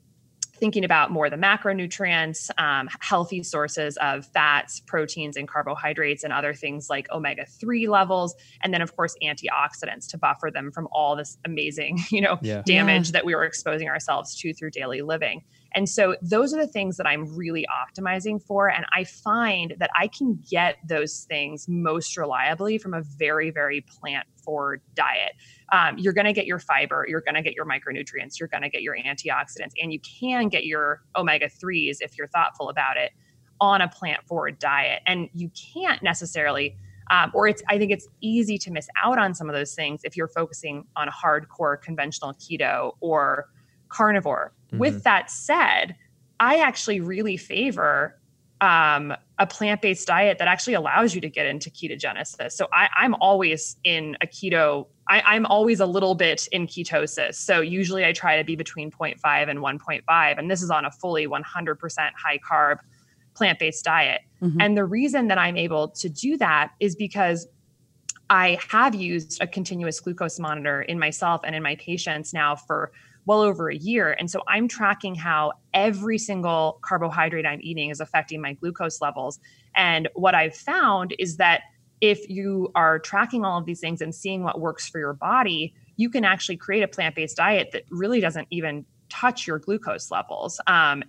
thinking 0.59 0.83
about 0.83 1.11
more 1.11 1.29
the 1.29 1.35
macronutrients, 1.35 2.49
um, 2.57 2.89
healthy 2.99 3.43
sources 3.43 3.97
of 3.97 4.25
fats, 4.27 4.81
proteins, 4.81 5.37
and 5.37 5.47
carbohydrates, 5.47 6.23
and 6.23 6.33
other 6.33 6.53
things 6.53 6.89
like 6.89 7.09
omega 7.11 7.45
3 7.45 7.87
levels. 7.87 8.35
And 8.61 8.73
then, 8.73 8.81
of 8.81 8.95
course, 8.95 9.15
antioxidants 9.23 10.07
to 10.09 10.17
buffer 10.17 10.51
them 10.51 10.71
from 10.71 10.87
all 10.91 11.15
this 11.15 11.37
amazing, 11.45 11.99
you 12.09 12.21
know, 12.21 12.37
yeah. 12.41 12.61
damage 12.65 13.07
yeah. 13.07 13.13
that 13.13 13.25
we 13.25 13.35
were 13.35 13.45
exposing 13.45 13.87
ourselves 13.87 14.35
to 14.41 14.53
through 14.53 14.71
daily 14.71 15.01
living. 15.01 15.43
And 15.75 15.87
so 15.87 16.15
those 16.21 16.53
are 16.53 16.57
the 16.57 16.67
things 16.67 16.97
that 16.97 17.07
I'm 17.07 17.35
really 17.35 17.65
optimizing 17.69 18.41
for. 18.41 18.69
And 18.69 18.85
I 18.93 19.03
find 19.03 19.75
that 19.79 19.89
I 19.97 20.07
can 20.07 20.39
get 20.49 20.77
those 20.87 21.25
things 21.29 21.67
most 21.67 22.17
reliably 22.17 22.77
from 22.77 22.93
a 22.93 23.01
very, 23.01 23.51
very 23.51 23.81
plant 23.81 24.25
forward 24.43 24.81
diet. 24.95 25.33
Um, 25.71 25.97
you're 25.97 26.13
going 26.13 26.25
to 26.25 26.33
get 26.33 26.47
your 26.47 26.59
fiber, 26.59 27.05
you're 27.07 27.21
going 27.21 27.35
to 27.35 27.41
get 27.41 27.53
your 27.53 27.65
micronutrients, 27.65 28.39
you're 28.39 28.47
going 28.47 28.63
to 28.63 28.69
get 28.69 28.81
your 28.81 28.95
antioxidants, 28.97 29.73
and 29.81 29.93
you 29.93 29.99
can 29.99 30.49
get 30.49 30.65
your 30.65 31.03
omega 31.15 31.47
3s 31.47 31.97
if 32.01 32.17
you're 32.17 32.27
thoughtful 32.27 32.69
about 32.69 32.97
it 32.97 33.11
on 33.61 33.81
a 33.81 33.87
plant 33.87 34.25
forward 34.25 34.57
diet. 34.57 35.01
And 35.05 35.29
you 35.33 35.51
can't 35.73 36.01
necessarily. 36.01 36.75
Um, 37.11 37.31
or 37.33 37.47
it's 37.47 37.63
i 37.67 37.79
think 37.79 37.91
it's 37.91 38.07
easy 38.21 38.59
to 38.59 38.69
miss 38.69 38.87
out 39.03 39.17
on 39.17 39.33
some 39.33 39.49
of 39.49 39.55
those 39.55 39.73
things 39.73 40.01
if 40.03 40.15
you're 40.15 40.27
focusing 40.27 40.85
on 40.95 41.07
hardcore 41.07 41.81
conventional 41.81 42.35
keto 42.35 42.97
or 42.99 43.49
carnivore. 43.89 44.53
Mm-hmm. 44.67 44.77
With 44.77 45.03
that 45.03 45.29
said, 45.29 45.95
I 46.39 46.59
actually 46.59 46.99
really 47.01 47.37
favor 47.37 48.15
um, 48.61 49.13
a 49.37 49.47
plant-based 49.47 50.05
diet 50.07 50.37
that 50.37 50.47
actually 50.47 50.73
allows 50.73 51.15
you 51.15 51.21
to 51.21 51.29
get 51.29 51.45
into 51.45 51.69
ketogenesis. 51.69 52.51
So 52.51 52.67
I, 52.73 52.89
am 52.97 53.15
always 53.15 53.77
in 53.83 54.17
a 54.21 54.27
keto. 54.27 54.87
I, 55.07 55.35
am 55.35 55.45
always 55.45 55.79
a 55.79 55.85
little 55.85 56.13
bit 56.13 56.47
in 56.51 56.67
ketosis. 56.67 57.35
So 57.35 57.61
usually 57.61 58.05
I 58.05 58.11
try 58.11 58.37
to 58.37 58.43
be 58.43 58.55
between 58.55 58.91
0.5 58.91 59.49
and 59.49 59.59
1.5, 59.59 60.37
and 60.37 60.51
this 60.51 60.61
is 60.61 60.69
on 60.69 60.85
a 60.85 60.91
fully 60.91 61.25
100% 61.25 61.41
high 62.21 62.39
carb 62.39 62.79
plant-based 63.33 63.85
diet. 63.85 64.21
Mm-hmm. 64.41 64.59
And 64.59 64.77
the 64.77 64.85
reason 64.85 65.29
that 65.29 65.37
I'm 65.37 65.55
able 65.55 65.87
to 65.89 66.09
do 66.09 66.35
that 66.37 66.71
is 66.81 66.95
because 66.95 67.47
I 68.29 68.59
have 68.69 68.93
used 68.93 69.41
a 69.41 69.47
continuous 69.47 69.99
glucose 69.99 70.37
monitor 70.37 70.81
in 70.81 70.99
myself 70.99 71.41
and 71.45 71.55
in 71.55 71.63
my 71.63 71.75
patients 71.77 72.33
now 72.33 72.55
for 72.55 72.91
well 73.25 73.41
over 73.41 73.69
a 73.69 73.75
year. 73.75 74.15
And 74.17 74.29
so 74.29 74.41
I'm 74.47 74.67
tracking 74.67 75.15
how 75.15 75.53
every 75.73 76.17
single 76.17 76.79
carbohydrate 76.81 77.45
I'm 77.45 77.59
eating 77.61 77.89
is 77.89 77.99
affecting 77.99 78.41
my 78.41 78.53
glucose 78.53 79.01
levels. 79.01 79.39
And 79.75 80.09
what 80.15 80.35
I've 80.35 80.55
found 80.55 81.13
is 81.19 81.37
that 81.37 81.61
if 82.01 82.29
you 82.29 82.71
are 82.75 82.97
tracking 82.99 83.43
all 83.45 83.59
of 83.59 83.65
these 83.65 83.79
things 83.79 84.01
and 84.01 84.15
seeing 84.15 84.43
what 84.43 84.59
works 84.59 84.87
for 84.87 84.99
your 84.99 85.13
body, 85.13 85.73
you 85.97 86.09
can 86.09 86.23
actually 86.23 86.57
create 86.57 86.81
a 86.81 86.87
plant 86.87 87.15
based 87.15 87.37
diet 87.37 87.69
that 87.73 87.83
really 87.91 88.19
doesn't 88.19 88.47
even 88.51 88.85
touch 89.09 89.45
your 89.45 89.59
glucose 89.59 90.11
levels. 90.11 90.61
Um, 90.67 91.03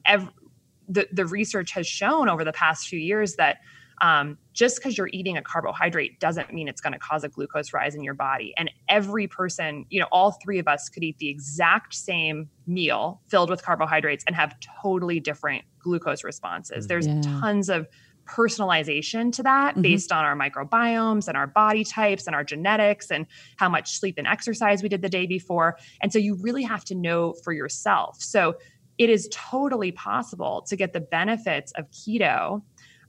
the, 0.89 1.07
the 1.13 1.27
research 1.27 1.71
has 1.73 1.87
shown 1.87 2.29
over 2.29 2.45
the 2.45 2.53
past 2.53 2.89
few 2.89 2.99
years 2.99 3.37
that 3.37 3.59
um, 4.01 4.39
just 4.53 4.77
because 4.77 4.97
you're 4.97 5.11
eating 5.13 5.37
a 5.37 5.43
carbohydrate 5.43 6.21
doesn't 6.21 6.53
mean 6.53 6.69
it's 6.69 6.81
going 6.81 6.93
to 6.93 6.99
cause 6.99 7.25
a 7.25 7.29
glucose 7.29 7.73
rise 7.73 7.95
in 7.95 8.03
your 8.03 8.15
body. 8.15 8.55
And 8.57 8.71
every 8.89 9.27
person, 9.27 9.85
you 9.91 10.01
know, 10.01 10.07
all 10.11 10.33
three 10.43 10.59
of 10.59 10.67
us 10.69 10.89
could 10.89 11.03
eat 11.03 11.19
the 11.19 11.29
exact 11.29 11.95
same 11.95 12.49
meal 12.67 13.21
filled 13.29 13.51
with 13.51 13.63
carbohydrates 13.63 14.25
and 14.27 14.35
have 14.35 14.55
totally 14.83 15.21
different 15.21 15.65
glucose 15.79 16.25
responses. 16.25 16.87
There's 16.87 17.07
yeah. 17.07 17.21
tons 17.41 17.69
of 17.69 17.89
personalization 18.27 19.33
to 19.33 19.43
that 19.43 19.73
mm-hmm. 19.73 19.83
based 19.83 20.13
on 20.13 20.25
our 20.25 20.37
microbiomes 20.37 21.27
and 21.27 21.37
our 21.37 21.47
body 21.47 21.85
types 21.85 22.27
and 22.27 22.35
our 22.35 22.45
genetics 22.45 23.11
and 23.11 23.27
how 23.57 23.69
much 23.69 23.99
sleep 23.99 24.17
and 24.19 24.27
exercise 24.27 24.83
we 24.83 24.89
did 24.89 25.03
the 25.03 25.09
day 25.09 25.27
before. 25.27 25.77
And 26.01 26.13
so 26.13 26.19
you 26.19 26.37
really 26.37 26.63
have 26.63 26.85
to 26.87 26.95
know 26.95 27.35
for 27.45 27.53
yourself. 27.53 28.21
So 28.21 28.57
it 28.99 29.09
is 29.09 29.29
totally 29.33 29.93
possible 29.93 30.63
to 30.69 30.77
get 30.77 30.93
the 30.93 31.01
benefits 31.01 31.73
of 31.73 31.91
keto 31.91 32.63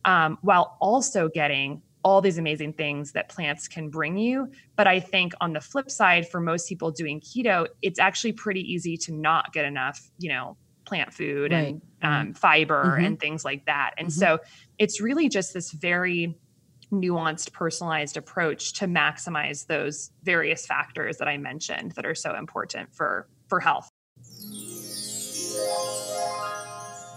um, 0.06 0.38
while 0.42 0.78
also 0.80 1.30
getting 1.30 1.82
all 2.04 2.22
these 2.22 2.38
amazing 2.38 2.74
things 2.74 3.12
that 3.12 3.30
plants 3.30 3.68
can 3.68 3.90
bring 3.90 4.18
you. 4.18 4.52
But 4.76 4.88
I 4.88 5.00
think 5.00 5.34
on 5.40 5.54
the 5.54 5.62
flip 5.62 5.92
side, 5.92 6.28
for 6.28 6.40
most 6.40 6.68
people 6.68 6.92
doing 6.92 7.22
keto, 7.22 7.68
it's 7.82 8.00
actually 8.00 8.34
pretty 8.34 8.62
easy 8.62 8.98
to 8.98 9.14
not 9.14 9.54
get 9.54 9.66
enough, 9.66 10.10
you 10.18 10.30
know, 10.30 10.58
plant 10.86 11.14
food 11.14 11.52
right. 11.52 11.80
and 12.02 12.30
um, 12.30 12.34
fiber 12.34 12.96
mm-hmm. 12.96 13.06
and 13.06 13.20
things 13.20 13.46
like 13.46 13.66
that. 13.66 13.92
And 13.98 14.08
mm-hmm. 14.08 14.20
so 14.20 14.40
it's 14.80 15.00
really 15.00 15.30
just 15.30 15.54
this 15.54 15.72
very 15.72 16.36
nuanced, 16.92 17.54
personalized 17.54 18.18
approach 18.18 18.74
to 18.74 18.88
maximize 18.88 19.68
those 19.68 20.12
various 20.24 20.66
factors 20.66 21.18
that 21.18 21.28
I 21.28 21.38
mentioned 21.38 21.92
that 21.94 22.06
are 22.06 22.16
so 22.16 22.36
important 22.36 22.94
for 22.94 23.28
for 23.48 23.60
health. 23.60 23.90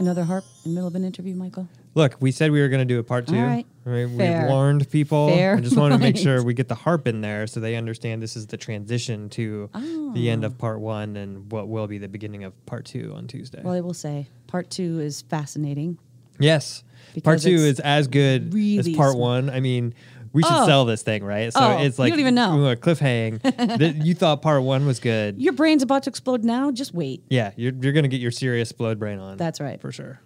Another 0.04 0.24
harp 0.24 0.44
in 0.66 0.72
the 0.72 0.74
middle 0.74 0.86
of 0.86 0.94
an 0.96 1.02
interview, 1.02 1.34
Michael? 1.34 1.66
Look, 1.94 2.16
we 2.20 2.30
said 2.30 2.50
we 2.50 2.60
were 2.60 2.68
going 2.68 2.86
to 2.86 2.94
do 2.94 2.98
a 2.98 3.02
part 3.02 3.26
two. 3.26 3.38
All 3.38 3.42
right. 3.42 3.66
Mean, 3.86 4.18
we 4.18 4.48
warned 4.52 4.90
people. 4.90 5.30
Fair. 5.30 5.56
I 5.56 5.60
just 5.60 5.78
want 5.78 5.94
to 5.94 5.98
make 5.98 6.18
sure 6.18 6.44
we 6.44 6.52
get 6.52 6.68
the 6.68 6.74
harp 6.74 7.08
in 7.08 7.22
there 7.22 7.46
so 7.46 7.58
they 7.58 7.74
understand 7.74 8.22
this 8.22 8.36
is 8.36 8.46
the 8.46 8.58
transition 8.58 9.30
to 9.30 9.70
oh. 9.72 10.12
the 10.12 10.28
end 10.28 10.44
of 10.44 10.56
ah. 10.58 10.60
part 10.60 10.80
one 10.80 11.16
and 11.16 11.50
what 11.50 11.68
will 11.68 11.86
be 11.86 11.96
the 11.96 12.06
beginning 12.06 12.44
of 12.44 12.52
part 12.66 12.84
two 12.84 13.14
on 13.16 13.26
Tuesday. 13.28 13.62
Well, 13.64 13.72
I 13.72 13.80
will 13.80 13.94
say 13.94 14.26
part 14.46 14.68
two 14.68 15.00
is 15.00 15.22
fascinating. 15.22 15.96
Yes. 16.38 16.84
Part 17.22 17.40
two 17.40 17.54
is 17.54 17.80
as 17.80 18.06
good 18.06 18.52
really 18.52 18.90
as 18.92 18.96
part 18.98 19.16
one. 19.16 19.48
I 19.48 19.60
mean, 19.60 19.94
we 20.34 20.42
should 20.42 20.52
oh. 20.52 20.66
sell 20.66 20.84
this 20.84 21.02
thing, 21.02 21.24
right? 21.24 21.52
So 21.52 21.60
oh, 21.60 21.78
it's 21.78 21.96
like 21.96 22.08
you 22.08 22.12
don't 22.12 22.20
even 22.20 22.34
know. 22.34 22.68
A 22.68 22.76
cliffhang. 22.76 24.04
you 24.04 24.14
thought 24.14 24.42
part 24.42 24.64
one 24.64 24.84
was 24.84 24.98
good. 24.98 25.40
Your 25.40 25.52
brain's 25.52 25.82
about 25.82 26.02
to 26.02 26.10
explode 26.10 26.44
now. 26.44 26.72
Just 26.72 26.92
wait. 26.92 27.22
Yeah, 27.30 27.52
you're 27.56 27.72
you're 27.80 27.92
gonna 27.92 28.08
get 28.08 28.20
your 28.20 28.32
serious 28.32 28.70
explode 28.70 28.98
brain 28.98 29.20
on. 29.20 29.36
That's 29.36 29.60
right, 29.60 29.80
for 29.80 29.92
sure. 29.92 30.20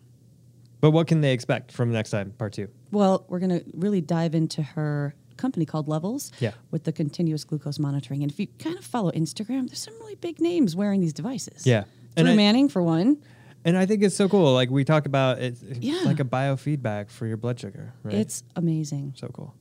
But 0.80 0.92
what 0.92 1.08
can 1.08 1.20
they 1.20 1.32
expect 1.32 1.72
from 1.72 1.92
next 1.92 2.10
time, 2.10 2.32
part 2.38 2.54
two? 2.54 2.68
Well, 2.90 3.26
we're 3.28 3.38
gonna 3.38 3.60
really 3.74 4.00
dive 4.00 4.34
into 4.34 4.62
her 4.62 5.14
company 5.36 5.66
called 5.66 5.88
Levels. 5.88 6.32
Yeah. 6.40 6.52
With 6.70 6.84
the 6.84 6.92
continuous 6.92 7.44
glucose 7.44 7.78
monitoring, 7.78 8.22
and 8.22 8.32
if 8.32 8.40
you 8.40 8.46
kind 8.58 8.78
of 8.78 8.84
follow 8.84 9.10
Instagram, 9.10 9.68
there's 9.68 9.82
some 9.82 9.94
really 10.00 10.14
big 10.14 10.40
names 10.40 10.74
wearing 10.74 11.02
these 11.02 11.12
devices. 11.12 11.66
Yeah. 11.66 11.84
Drew 12.16 12.26
and 12.26 12.36
Manning, 12.36 12.70
for 12.70 12.82
one. 12.82 13.22
And 13.64 13.76
I 13.76 13.84
think 13.84 14.02
it's 14.02 14.16
so 14.16 14.28
cool. 14.28 14.54
Like 14.54 14.70
we 14.70 14.84
talk 14.84 15.04
about, 15.04 15.40
it's, 15.40 15.62
it's 15.62 15.80
yeah. 15.80 16.00
like 16.04 16.20
a 16.20 16.24
biofeedback 16.24 17.10
for 17.10 17.26
your 17.26 17.36
blood 17.36 17.60
sugar. 17.60 17.92
Right? 18.02 18.14
It's 18.14 18.42
amazing. 18.56 19.14
So 19.16 19.28
cool. 19.28 19.54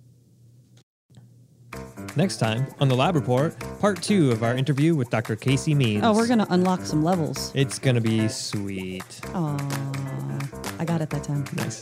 Next 2.17 2.37
time 2.37 2.65
on 2.79 2.87
the 2.87 2.95
Lab 2.95 3.13
Report, 3.13 3.55
part 3.79 4.01
two 4.01 4.31
of 4.31 4.41
our 4.41 4.55
interview 4.55 4.95
with 4.95 5.11
Dr. 5.11 5.35
Casey 5.35 5.75
Means. 5.75 6.03
Oh, 6.03 6.15
we're 6.15 6.25
going 6.25 6.39
to 6.39 6.51
unlock 6.51 6.81
some 6.81 7.03
levels. 7.03 7.51
It's 7.53 7.77
going 7.77 7.93
to 7.93 8.01
be 8.01 8.27
sweet. 8.27 9.21
Oh, 9.35 9.55
I 10.79 10.83
got 10.83 10.99
it 10.99 11.11
that 11.11 11.23
time. 11.23 11.45
Nice. 11.55 11.79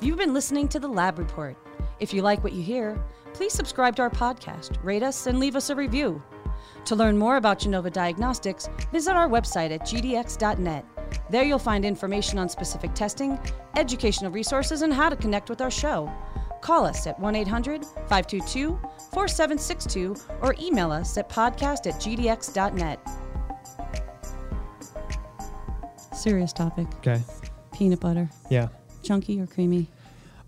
You've 0.00 0.16
been 0.16 0.32
listening 0.32 0.68
to 0.68 0.78
the 0.78 0.86
Lab 0.86 1.18
Report. 1.18 1.56
If 1.98 2.14
you 2.14 2.22
like 2.22 2.44
what 2.44 2.52
you 2.52 2.62
hear, 2.62 2.96
please 3.32 3.52
subscribe 3.52 3.96
to 3.96 4.02
our 4.02 4.10
podcast, 4.10 4.78
rate 4.84 5.02
us, 5.02 5.26
and 5.26 5.40
leave 5.40 5.56
us 5.56 5.70
a 5.70 5.74
review. 5.74 6.22
To 6.84 6.94
learn 6.94 7.18
more 7.18 7.36
about 7.36 7.58
Genova 7.58 7.90
Diagnostics, 7.90 8.68
visit 8.92 9.16
our 9.16 9.28
website 9.28 9.72
at 9.72 9.80
gdx.net. 9.80 10.84
There 11.30 11.44
you'll 11.44 11.58
find 11.58 11.84
information 11.84 12.38
on 12.38 12.48
specific 12.48 12.94
testing, 12.94 13.38
educational 13.76 14.30
resources, 14.30 14.82
and 14.82 14.92
how 14.92 15.08
to 15.08 15.16
connect 15.16 15.48
with 15.48 15.60
our 15.60 15.70
show. 15.70 16.12
Call 16.60 16.84
us 16.84 17.06
at 17.06 17.18
1 17.18 17.36
800 17.36 17.84
522 17.84 18.78
4762 19.12 20.16
or 20.42 20.54
email 20.60 20.92
us 20.92 21.16
at 21.16 21.28
podcast 21.28 21.86
at 21.86 21.94
gdx.net. 22.00 23.00
Serious 26.14 26.52
topic. 26.52 26.86
Okay. 26.98 27.22
Peanut 27.72 28.00
butter. 28.00 28.28
Yeah. 28.50 28.68
Chunky 29.02 29.40
or 29.40 29.46
creamy? 29.46 29.88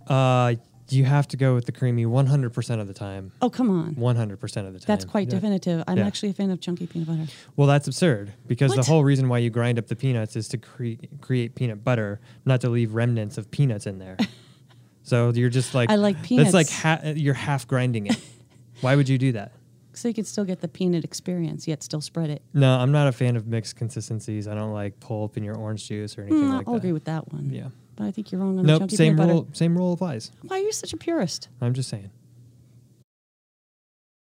Uh, 0.07 0.55
you 0.93 1.05
have 1.05 1.29
to 1.29 1.37
go 1.37 1.55
with 1.55 1.67
the 1.67 1.73
creamy 1.73 2.05
100% 2.05 2.81
of 2.81 2.87
the 2.87 2.95
time. 2.95 3.33
Oh, 3.41 3.51
come 3.51 3.71
on. 3.71 3.95
100% 3.95 4.43
of 4.43 4.73
the 4.73 4.79
time. 4.79 4.85
That's 4.87 5.05
quite 5.05 5.29
yeah. 5.29 5.35
definitive. 5.35 5.85
I'm 5.87 5.99
yeah. 5.99 6.07
actually 6.07 6.31
a 6.31 6.33
fan 6.33 6.51
of 6.51 6.61
chunky 6.61 6.87
peanut 6.87 7.09
butter. 7.09 7.27
Well, 7.57 7.67
that's 7.69 7.87
absurd 7.89 8.33
because 8.47 8.71
what? 8.71 8.77
the 8.77 8.85
whole 8.85 9.05
reason 9.05 9.29
why 9.29 9.39
you 9.39 9.51
grind 9.51 9.79
up 9.79 9.87
the 9.87 9.97
peanuts 9.97 10.37
is 10.37 10.49
to 10.49 10.59
cre- 10.59 11.05
create 11.21 11.55
peanut 11.55 11.85
butter, 11.85 12.21
not 12.45 12.61
to 12.63 12.69
leave 12.69 12.95
remnants 12.95 13.39
of 13.39 13.51
peanuts 13.51 13.87
in 13.87 13.99
there. 13.99 14.17
so 15.03 15.31
you're 15.31 15.51
just 15.51 15.75
like 15.75 15.91
I 15.91 15.97
like 15.97 16.23
peanuts. 16.23 16.53
That's 16.53 16.71
like 16.71 17.03
ha- 17.03 17.11
you're 17.15 17.35
half 17.35 17.67
grinding 17.67 18.07
it. 18.07 18.17
why 18.81 18.97
would 18.97 19.09
you 19.09 19.19
do 19.19 19.33
that? 19.33 19.53
So 19.95 20.09
you 20.09 20.15
could 20.15 20.27
still 20.27 20.45
get 20.45 20.63
the 20.63 20.69
peanut 20.69 21.05
experience, 21.05 21.69
yet 21.69 21.83
still 21.83 22.01
spread 22.01 22.31
it. 22.31 22.41
No, 22.55 22.79
I'm 22.79 22.93
not 22.93 23.09
a 23.09 23.13
fan 23.13 23.37
of 23.37 23.47
mixed 23.47 23.77
consistencies. 23.77 24.49
I 24.49 24.55
don't 24.55 24.73
like 24.73 24.99
pulp 25.01 25.37
in 25.37 25.45
your 25.45 25.55
orange 25.55 25.87
juice 25.87 26.17
or 26.17 26.23
anything 26.23 26.39
mm, 26.39 26.49
like 26.49 26.53
I'll 26.53 26.59
that. 26.59 26.71
I'll 26.71 26.77
agree 26.77 26.93
with 26.93 27.05
that 27.05 27.31
one. 27.31 27.51
Yeah 27.51 27.69
but 27.97 28.05
I 28.05 28.11
think 28.11 28.33
you're 28.33 28.41
wrong 28.41 28.59
on 28.59 28.67
nope, 28.67 28.75
the 28.75 28.79
chunky 28.85 28.97
same 28.97 29.15
peanut 29.15 29.29
rule. 29.29 29.43
butter. 29.43 29.55
Same 29.57 29.77
rule 29.77 29.93
applies. 29.93 30.31
Why 30.43 30.57
are 30.57 30.63
you 30.63 30.73
such 30.73 30.93
a 30.93 30.97
purist? 30.97 31.49
I'm 31.61 31.75
just 31.75 31.89
saying. 31.89 32.11